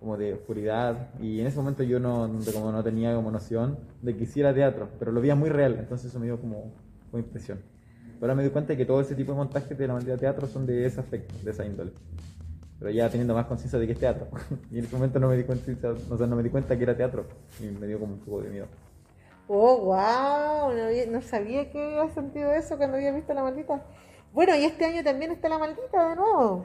como 0.00 0.16
de 0.16 0.32
oscuridad 0.32 1.10
y 1.20 1.40
en 1.40 1.46
ese 1.46 1.58
momento 1.58 1.82
yo 1.82 2.00
no, 2.00 2.30
como 2.52 2.72
no 2.72 2.82
tenía 2.82 3.14
como 3.14 3.30
noción 3.30 3.78
de 4.00 4.16
que 4.16 4.24
hiciera 4.24 4.52
teatro, 4.54 4.88
pero 4.98 5.12
lo 5.12 5.20
veía 5.20 5.34
muy 5.34 5.50
real, 5.50 5.76
entonces 5.78 6.10
eso 6.10 6.18
me 6.18 6.26
dio 6.26 6.40
como, 6.40 6.72
como 7.10 7.22
impresión. 7.22 7.60
Ahora 8.20 8.34
me 8.34 8.42
doy 8.42 8.50
cuenta 8.50 8.72
de 8.72 8.78
que 8.78 8.86
todo 8.86 9.00
ese 9.00 9.14
tipo 9.14 9.32
de 9.32 9.38
montajes 9.38 9.76
de 9.76 9.86
la 9.86 9.94
maldita 9.94 10.16
teatro 10.16 10.46
son 10.46 10.66
de 10.66 10.86
ese 10.86 11.00
aspecto, 11.00 11.34
de 11.44 11.50
esa 11.50 11.66
índole. 11.66 11.92
Pero 12.80 12.90
ya 12.90 13.08
teniendo 13.08 13.34
más 13.34 13.46
conciencia 13.46 13.78
de 13.78 13.86
que 13.86 13.92
es 13.92 13.98
teatro. 14.00 14.26
y 14.72 14.78
en 14.78 14.84
ese 14.86 14.96
momento 14.96 15.20
no 15.20 15.28
me 15.28 15.36
di 15.36 15.44
cuenta, 15.44 15.70
o 16.10 16.16
sea, 16.18 16.26
no 16.26 16.34
me 16.34 16.42
di 16.42 16.50
cuenta 16.50 16.76
que 16.76 16.82
era 16.82 16.96
teatro. 16.96 17.26
Y 17.60 17.66
me 17.66 17.86
dio 17.86 18.00
como 18.00 18.14
un 18.14 18.20
poco 18.20 18.42
de 18.42 18.50
miedo. 18.50 18.66
Oh, 19.48 19.78
wow, 19.78 20.72
no, 20.74 20.84
había- 20.84 21.06
no 21.06 21.20
sabía 21.22 21.70
que 21.70 21.82
había 21.98 22.08
sentido 22.14 22.52
eso 22.52 22.76
cuando 22.78 22.96
había 22.96 23.12
visto 23.12 23.34
la 23.34 23.42
maldita. 23.42 23.84
Bueno, 24.32 24.54
y 24.56 24.64
este 24.64 24.84
año 24.84 25.02
también 25.04 25.32
está 25.32 25.48
la 25.48 25.58
maldita 25.58 26.08
de 26.10 26.16
nuevo. 26.16 26.64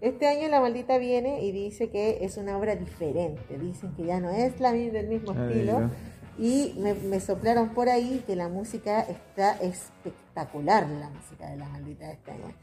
Este 0.00 0.26
año 0.26 0.48
la 0.48 0.60
maldita 0.60 0.98
viene 0.98 1.42
y 1.44 1.52
dice 1.52 1.88
que 1.90 2.24
es 2.24 2.36
una 2.36 2.58
obra 2.58 2.76
diferente. 2.76 3.56
Dicen 3.58 3.94
que 3.94 4.04
ya 4.04 4.20
no 4.20 4.30
es 4.30 4.58
la 4.60 4.72
del 4.72 5.06
mismo 5.08 5.32
Ay, 5.32 5.48
estilo. 5.52 5.80
no. 5.80 5.90
Y 6.36 6.74
me, 6.78 6.94
me 6.94 7.20
soplaron 7.20 7.70
por 7.74 7.88
ahí 7.88 8.24
que 8.26 8.34
la 8.34 8.48
música 8.48 9.02
está 9.02 9.52
espectacular, 9.58 10.88
la 10.88 11.08
música 11.10 11.48
de 11.48 11.56
la 11.58 11.68
maldita 11.68 12.06
de 12.06 12.12
este 12.14 12.30
año. 12.32 12.54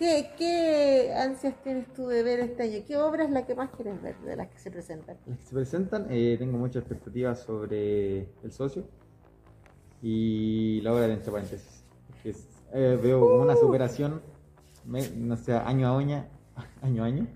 ¿Qué, 0.00 0.30
¿Qué 0.38 1.12
ansias 1.14 1.62
tienes 1.62 1.92
tú 1.92 2.06
de 2.06 2.22
ver 2.22 2.40
este 2.40 2.62
año? 2.62 2.78
¿Qué 2.86 2.96
obra 2.96 3.24
es 3.24 3.30
la 3.30 3.44
que 3.44 3.54
más 3.54 3.68
quieres 3.76 4.00
ver 4.00 4.16
de 4.20 4.34
las 4.34 4.48
que 4.48 4.58
se 4.58 4.70
presentan? 4.70 5.18
Las 5.26 5.36
que 5.40 5.44
se 5.44 5.54
presentan, 5.54 6.06
eh, 6.08 6.36
tengo 6.38 6.56
muchas 6.56 6.84
expectativas 6.84 7.40
sobre 7.40 8.20
El 8.42 8.50
Socio 8.50 8.84
y 10.02 10.80
la 10.80 10.94
obra 10.94 11.06
de 11.06 11.12
Entre 11.12 11.30
Paréntesis. 11.30 11.84
que 12.22 12.30
es- 12.30 12.46
eh, 12.72 12.98
veo 13.02 13.20
como 13.20 13.42
una 13.42 13.56
superación, 13.56 14.22
me- 14.86 15.06
no 15.16 15.36
sé, 15.36 15.52
año 15.52 15.88
a 15.88 15.98
año, 15.98 16.24
año 16.82 17.02
a 17.02 17.06
año, 17.06 17.26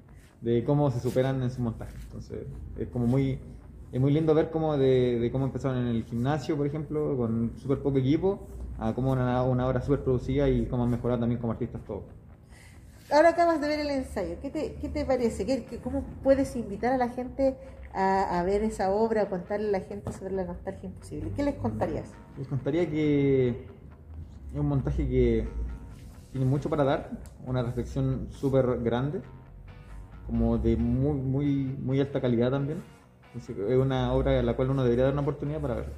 de 0.41 0.65
cómo 0.65 0.91
se 0.91 1.01
superan 1.01 1.43
en 1.43 1.51
su 1.51 1.61
montaje. 1.61 1.93
Entonces, 2.07 2.47
es 2.79 2.89
como 2.89 3.07
muy, 3.07 3.39
es 3.93 4.01
muy 4.01 4.11
lindo 4.11 4.35
ver 4.35 4.51
cómo 4.51 4.79
de, 4.79 5.19
de 5.19 5.31
cómo 5.31 5.45
empezaron 5.45 5.79
en 5.83 5.89
el 5.89 6.05
gimnasio, 6.05 6.57
por 6.57 6.67
ejemplo, 6.67 7.15
con 7.17 7.53
súper 7.59 7.81
poco 7.81 7.99
equipo, 7.99 8.47
a 8.79 8.95
cómo 8.95 9.13
una, 9.13 9.43
una 9.43 9.69
obra 9.69 9.83
súper 9.83 10.01
producida 10.01 10.49
y 10.49 10.65
cómo 10.65 10.85
han 10.85 10.91
mejorado 10.91 11.21
también 11.21 11.39
como 11.41 11.53
artistas 11.53 11.83
todos. 11.87 12.05
Ahora 13.15 13.29
acabas 13.29 13.61
de 13.61 13.69
ver 13.69 13.79
el 13.79 13.91
ensayo. 13.91 14.41
¿Qué 14.43 14.51
te, 14.51 14.75
qué 14.75 14.89
te 14.89 15.05
parece? 15.05 15.47
¿Qué, 15.47 15.65
qué- 15.67 15.79
cómo 15.79 16.03
puedes 16.25 16.57
invitar 16.57 16.93
a 16.93 16.97
la 16.97 17.09
gente 17.11 17.57
a, 17.93 18.41
a 18.41 18.43
ver 18.43 18.65
esa 18.65 18.91
obra, 18.93 19.23
a 19.23 19.29
contarle 19.29 19.69
a 19.69 19.71
la 19.71 19.81
gente 19.83 20.11
sobre 20.13 20.35
la 20.35 20.45
nostalgia 20.45 20.89
imposible? 20.89 21.31
¿Qué 21.37 21.45
les 21.45 21.55
contarías? 21.55 22.11
Les 22.37 22.49
contaría 22.49 22.91
que 22.91 23.51
es 23.51 24.59
un 24.59 24.67
montaje 24.67 25.07
que 25.09 25.47
tiene 26.33 26.45
mucho 26.45 26.69
para 26.69 26.83
dar, 26.83 27.13
una 27.47 27.63
reflexión 27.63 28.27
súper 28.33 28.83
grande, 28.83 29.23
como 30.27 30.59
de 30.59 30.77
muy, 30.77 31.13
muy, 31.17 31.47
muy 31.81 32.01
alta 32.01 32.21
calidad 32.21 32.51
también. 32.51 32.83
Entonces, 33.27 33.57
es 33.57 33.77
una 33.79 34.13
obra 34.13 34.41
a 34.41 34.43
la 34.43 34.57
cual 34.57 34.71
uno 34.71 34.83
debería 34.83 35.05
dar 35.05 35.13
una 35.13 35.23
oportunidad 35.23 35.61
para 35.61 35.75
ver. 35.77 35.93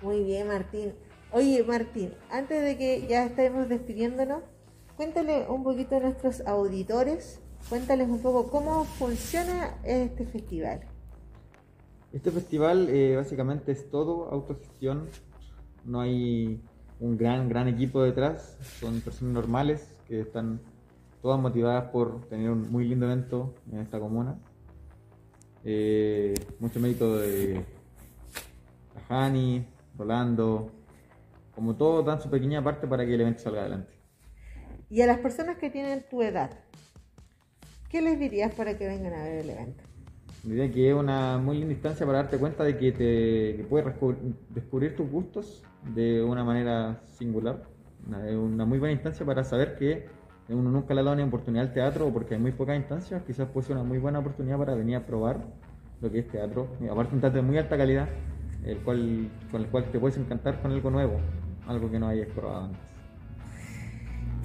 Muy 0.00 0.24
bien, 0.24 0.48
Martín. 0.48 0.94
Oye, 1.30 1.62
Martín, 1.62 2.14
antes 2.30 2.62
de 2.62 2.78
que 2.78 3.06
ya 3.06 3.26
estemos 3.26 3.68
despidiéndonos, 3.68 4.42
cuéntale 4.98 5.46
un 5.48 5.62
poquito 5.62 5.94
a 5.94 6.00
nuestros 6.00 6.44
auditores, 6.44 7.40
cuéntales 7.68 8.08
un 8.08 8.20
poco 8.20 8.50
cómo 8.50 8.82
funciona 8.84 9.78
este 9.84 10.26
festival. 10.26 10.80
Este 12.12 12.32
festival 12.32 12.88
eh, 12.90 13.14
básicamente 13.14 13.70
es 13.70 13.88
todo 13.90 14.28
autogestión, 14.32 15.08
no 15.84 16.00
hay 16.00 16.60
un 16.98 17.16
gran, 17.16 17.48
gran 17.48 17.68
equipo 17.68 18.02
detrás, 18.02 18.58
son 18.80 19.00
personas 19.00 19.34
normales 19.34 19.96
que 20.08 20.22
están 20.22 20.60
todas 21.22 21.40
motivadas 21.40 21.92
por 21.92 22.22
tener 22.26 22.50
un 22.50 22.68
muy 22.72 22.88
lindo 22.88 23.06
evento 23.06 23.54
en 23.70 23.78
esta 23.78 24.00
comuna. 24.00 24.36
Eh, 25.62 26.34
mucho 26.58 26.80
mérito 26.80 27.18
de 27.18 27.64
Jani, 29.06 29.64
Rolando, 29.96 30.72
como 31.54 31.76
todo 31.76 32.02
dan 32.02 32.20
su 32.20 32.28
pequeña 32.28 32.64
parte 32.64 32.88
para 32.88 33.06
que 33.06 33.14
el 33.14 33.20
evento 33.20 33.44
salga 33.44 33.60
adelante. 33.60 33.97
Y 34.90 35.02
a 35.02 35.06
las 35.06 35.18
personas 35.18 35.58
que 35.58 35.68
tienen 35.68 36.02
tu 36.10 36.22
edad, 36.22 36.50
¿qué 37.90 38.00
les 38.00 38.18
dirías 38.18 38.54
para 38.54 38.78
que 38.78 38.86
vengan 38.86 39.12
a 39.12 39.22
ver 39.22 39.44
el 39.44 39.50
evento? 39.50 39.84
Diría 40.44 40.72
que 40.72 40.88
es 40.88 40.94
una 40.94 41.36
muy 41.36 41.58
linda 41.58 41.74
instancia 41.74 42.06
para 42.06 42.22
darte 42.22 42.38
cuenta 42.38 42.64
de 42.64 42.78
que, 42.78 42.92
te, 42.92 43.56
que 43.56 43.66
puedes 43.68 43.86
descubrir 44.48 44.96
tus 44.96 45.10
gustos 45.10 45.62
de 45.94 46.22
una 46.22 46.42
manera 46.42 47.02
singular. 47.04 47.64
Una, 48.06 48.18
una 48.38 48.64
muy 48.64 48.78
buena 48.78 48.92
instancia 48.92 49.26
para 49.26 49.44
saber 49.44 49.76
que 49.76 50.06
uno 50.48 50.70
nunca 50.70 50.94
le 50.94 51.00
ha 51.00 51.04
dado 51.04 51.16
una 51.16 51.26
oportunidad 51.26 51.66
al 51.66 51.74
teatro 51.74 52.10
porque 52.10 52.34
hay 52.34 52.40
muy 52.40 52.52
pocas 52.52 52.76
instancias, 52.76 53.22
quizás 53.26 53.48
puede 53.48 53.66
ser 53.66 53.76
una 53.76 53.84
muy 53.84 53.98
buena 53.98 54.20
oportunidad 54.20 54.56
para 54.56 54.74
venir 54.74 54.96
a 54.96 55.04
probar 55.04 55.44
lo 56.00 56.10
que 56.10 56.20
es 56.20 56.28
teatro. 56.28 56.68
aparte 56.90 57.14
un 57.14 57.20
teatro 57.20 57.42
de 57.42 57.46
muy 57.46 57.58
alta 57.58 57.76
calidad, 57.76 58.08
el 58.64 58.78
cual, 58.78 59.28
con 59.50 59.60
el 59.60 59.68
cual 59.68 59.84
te 59.90 59.98
puedes 59.98 60.16
encantar 60.16 60.62
con 60.62 60.72
algo 60.72 60.90
nuevo, 60.90 61.20
algo 61.66 61.90
que 61.90 61.98
no 61.98 62.08
hayas 62.08 62.28
probado 62.28 62.64
antes. 62.66 62.97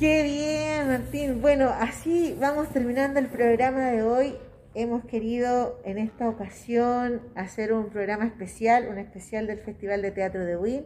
Qué 0.03 0.21
bien, 0.23 0.89
Martín. 0.89 1.41
Bueno, 1.41 1.69
así 1.69 2.35
vamos 2.37 2.67
terminando 2.73 3.21
el 3.21 3.27
programa 3.27 3.85
de 3.85 4.03
hoy. 4.03 4.35
Hemos 4.73 5.05
querido 5.05 5.79
en 5.85 5.97
esta 5.97 6.27
ocasión 6.27 7.21
hacer 7.35 7.71
un 7.71 7.89
programa 7.89 8.25
especial, 8.25 8.89
un 8.89 8.97
especial 8.97 9.47
del 9.47 9.59
Festival 9.59 10.01
de 10.01 10.11
Teatro 10.11 10.43
de 10.43 10.57
Win 10.57 10.85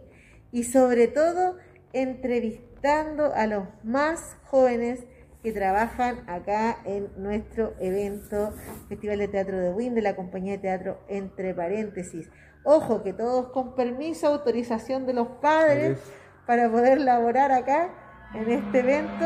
y 0.51 0.65
sobre 0.65 1.07
todo 1.07 1.57
entrevistando 1.93 3.33
a 3.33 3.47
los 3.47 3.63
más 3.83 4.37
jóvenes 4.43 5.07
que 5.41 5.51
trabajan 5.51 6.23
acá 6.29 6.77
en 6.85 7.09
nuestro 7.17 7.73
evento 7.79 8.53
Festival 8.87 9.17
de 9.17 9.29
Teatro 9.29 9.59
de 9.59 9.71
Win 9.71 9.95
de 9.95 10.03
la 10.03 10.15
compañía 10.15 10.51
de 10.51 10.59
teatro 10.59 10.99
Entre 11.07 11.55
Paréntesis. 11.55 12.29
Ojo 12.63 13.01
que 13.01 13.13
todos 13.13 13.47
con 13.47 13.73
permiso, 13.73 14.27
autorización 14.27 15.07
de 15.07 15.13
los 15.13 15.27
padres 15.41 15.97
para 16.45 16.69
poder 16.69 17.01
laborar 17.01 17.51
acá 17.51 18.03
en 18.33 18.49
este 18.49 18.79
evento. 18.79 19.25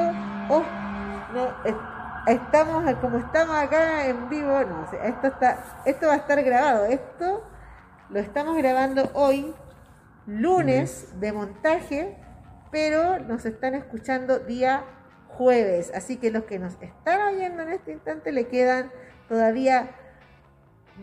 Oh, 0.49 0.63
estamos 2.27 2.93
como 2.95 3.17
estamos 3.17 3.55
acá 3.55 4.05
en 4.07 4.29
vivo, 4.29 4.63
no, 4.63 4.87
esto 5.03 5.27
está, 5.27 5.81
esto 5.85 6.07
va 6.07 6.13
a 6.13 6.17
estar 6.17 6.41
grabado. 6.43 6.85
Esto 6.85 7.43
lo 8.09 8.19
estamos 8.19 8.57
grabando 8.57 9.09
hoy, 9.13 9.53
lunes 10.25 11.19
de 11.19 11.31
montaje, 11.31 12.17
pero 12.71 13.19
nos 13.19 13.45
están 13.45 13.75
escuchando 13.75 14.39
día 14.39 14.83
jueves. 15.29 15.91
Así 15.95 16.17
que 16.17 16.31
los 16.31 16.43
que 16.43 16.59
nos 16.59 16.77
están 16.81 17.21
oyendo 17.33 17.63
en 17.63 17.69
este 17.69 17.93
instante 17.93 18.31
le 18.31 18.47
quedan 18.47 18.91
todavía 19.27 19.91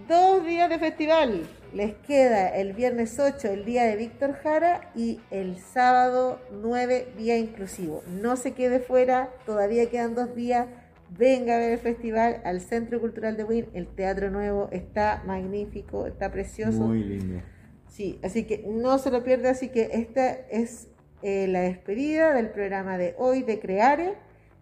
dos 0.07 0.45
días 0.47 0.69
de 0.69 0.79
festival. 0.79 1.43
Les 1.73 1.95
queda 1.95 2.49
el 2.49 2.73
viernes 2.73 3.19
8 3.19 3.49
el 3.49 3.65
día 3.65 3.85
de 3.85 3.97
Víctor 3.97 4.35
Jara 4.35 4.91
y 4.95 5.21
el 5.31 5.59
sábado 5.59 6.41
9 6.63 7.13
día 7.19 7.37
inclusivo. 7.37 8.03
No 8.07 8.37
se 8.37 8.53
quede 8.53 8.81
fuera, 8.81 9.31
todavía 9.45 9.91
quedan 9.91 10.15
dos 10.15 10.35
días. 10.35 10.67
Venga 11.11 11.57
a 11.57 11.59
ver 11.59 11.73
el 11.73 11.79
festival 11.79 12.41
al 12.45 12.61
Centro 12.61 13.01
Cultural 13.01 13.37
de 13.37 13.45
Win. 13.45 13.67
El 13.75 13.87
Teatro 13.87 14.31
Nuevo 14.31 14.69
está 14.73 15.23
magnífico, 15.27 16.07
está 16.07 16.31
precioso. 16.31 16.87
Muy 16.87 17.03
lindo. 17.03 17.41
Sí, 17.89 18.19
así 18.23 18.45
que 18.45 18.65
no 18.67 18.99
se 18.99 19.11
lo 19.11 19.25
pierda. 19.25 19.51
Así 19.51 19.69
que 19.69 19.91
esta 19.93 20.31
es 20.31 20.89
eh, 21.23 21.49
la 21.49 21.61
despedida 21.61 22.33
del 22.35 22.51
programa 22.51 22.99
de 22.99 23.15
hoy 23.19 23.43
de 23.43 23.59
Creare, 23.59 24.15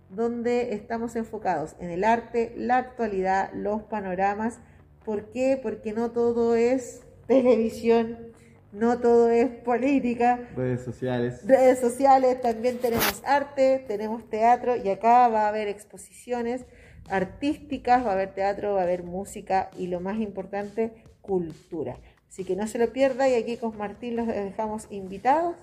donde 0.09 0.75
estamos 0.75 1.17
enfocados 1.17 1.77
en 1.81 1.91
el 1.91 2.05
arte, 2.05 2.55
la 2.57 2.79
actualidad, 2.79 3.51
los 3.53 3.83
panoramas. 3.83 4.61
¿Por 5.07 5.31
qué? 5.31 5.59
Porque 5.63 5.93
no 5.93 6.11
todo 6.11 6.57
es 6.57 7.01
televisión, 7.29 8.33
no 8.73 8.99
todo 8.99 9.31
es 9.31 9.49
política. 9.49 10.49
Redes 10.57 10.83
sociales. 10.83 11.47
Redes 11.47 11.79
sociales, 11.79 12.41
también 12.41 12.79
tenemos 12.79 13.23
arte, 13.25 13.85
tenemos 13.87 14.29
teatro 14.29 14.75
y 14.77 14.89
acá 14.89 15.29
va 15.29 15.43
a 15.43 15.49
haber 15.49 15.69
exposiciones 15.69 16.67
artísticas, 17.09 18.05
va 18.05 18.11
a 18.11 18.13
haber 18.15 18.35
teatro, 18.35 18.75
va 18.75 18.81
a 18.81 18.83
haber 18.83 19.05
música 19.05 19.71
y 19.79 19.87
lo 19.87 20.01
más 20.01 20.19
importante, 20.19 20.93
cultura. 21.23 22.01
Así 22.29 22.45
que 22.45 22.57
no 22.57 22.67
se 22.67 22.79
lo 22.79 22.93
pierda 22.93 23.29
y 23.29 23.35
aquí 23.35 23.59
con 23.59 23.79
Martín 23.79 24.17
los 24.17 24.27
dejamos 24.27 24.89
invitados 24.91 25.55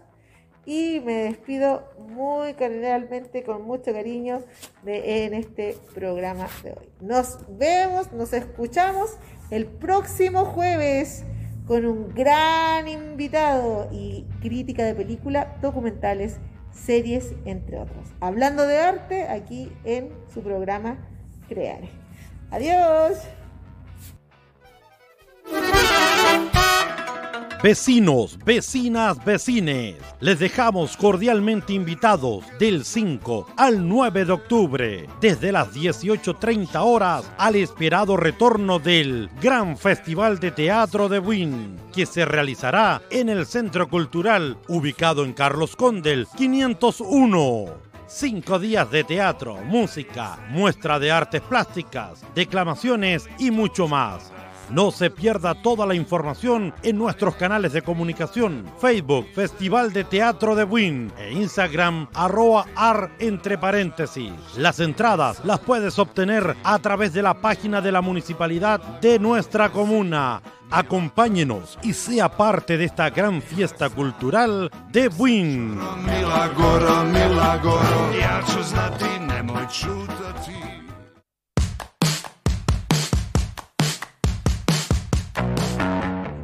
y 0.66 1.02
me 1.02 1.14
despido 1.24 1.84
muy 1.98 2.54
cordialmente, 2.54 3.44
con 3.44 3.64
mucho 3.64 3.92
cariño, 3.92 4.42
de, 4.84 5.26
en 5.26 5.34
este 5.34 5.78
programa 5.94 6.48
de 6.64 6.72
hoy. 6.72 6.90
Nos 7.02 7.40
vemos, 7.50 8.12
nos 8.14 8.34
escuchamos 8.34 9.18
el 9.50 9.66
próximo 9.66 10.46
jueves 10.46 11.24
con 11.68 11.86
un 11.86 12.14
gran 12.14 12.88
invitado 12.88 13.90
y 13.92 14.26
crítica 14.42 14.84
de 14.84 14.96
película, 14.96 15.58
documentales, 15.62 16.40
series, 16.72 17.34
entre 17.46 17.80
otros. 17.80 18.08
Hablando 18.20 18.68
de 18.68 18.80
arte, 18.80 19.28
aquí 19.28 19.72
en 19.84 20.12
su 20.34 20.42
programa 20.42 20.98
Creare. 21.48 21.90
Adiós. 22.52 23.18
Vecinos, 27.64 28.38
vecinas, 28.44 29.24
vecines, 29.24 29.96
les 30.20 30.38
dejamos 30.38 30.98
cordialmente 30.98 31.72
invitados 31.72 32.44
del 32.60 32.84
5 32.84 33.48
al 33.56 33.88
9 33.88 34.26
de 34.26 34.32
octubre, 34.34 35.08
desde 35.22 35.54
las 35.54 35.74
18.30 35.74 36.82
horas, 36.84 37.32
al 37.38 37.56
esperado 37.56 38.18
retorno 38.18 38.80
del 38.80 39.30
Gran 39.42 39.78
Festival 39.78 40.42
de 40.42 40.52
Teatro 40.52 41.08
de 41.08 41.20
Wynn, 41.20 41.78
que 41.94 42.06
se 42.06 42.26
realizará 42.26 43.02
en 43.10 43.30
el 43.30 43.46
Centro 43.46 43.88
Cultural, 43.88 44.58
ubicado 44.68 45.24
en 45.24 45.32
Carlos 45.32 45.78
Condel 45.78 46.28
501. 46.36 47.66
Cinco 48.08 48.60
días 48.60 48.92
de 48.92 49.06
teatro, 49.06 49.56
música, 49.64 50.38
muestra 50.50 51.00
de 51.00 51.12
artes 51.14 51.40
plásticas, 51.40 52.26
declamaciones 52.36 53.30
y 53.40 53.52
mucho 53.52 53.88
más 53.88 54.33
no 54.74 54.90
se 54.90 55.12
pierda 55.12 55.54
toda 55.54 55.86
la 55.86 55.94
información 55.94 56.74
en 56.82 56.98
nuestros 56.98 57.36
canales 57.36 57.74
de 57.74 57.84
comunicación, 57.84 58.66
Facebook, 58.80 59.28
Festival 59.36 59.94
de 59.94 60.04
Teatro 60.04 60.56
de 60.56 60.64
Win 60.64 61.12
e 61.20 61.32
Instagram, 61.32 62.08
arroba 62.16 62.66
ar 62.76 63.12
entre 63.20 63.60
paréntesis. 63.60 64.34
Las 64.58 64.80
entradas 64.80 65.46
las 65.46 65.60
puedes 65.60 66.00
obtener 66.00 66.56
a 66.64 66.80
través 66.80 67.14
de 67.14 67.22
la 67.22 67.36
página 67.36 67.82
de 67.82 67.92
la 67.92 68.02
municipalidad 68.02 68.80
de 69.00 69.20
nuestra 69.20 69.70
comuna. 69.70 70.42
Acompáñenos 70.72 71.78
y 71.84 71.94
sea 71.94 72.30
parte 72.30 72.76
de 72.78 72.86
esta 72.86 73.12
gran 73.12 73.44
fiesta 73.44 73.92
cultural 73.92 74.72
de 74.92 75.08
Win. 75.08 75.78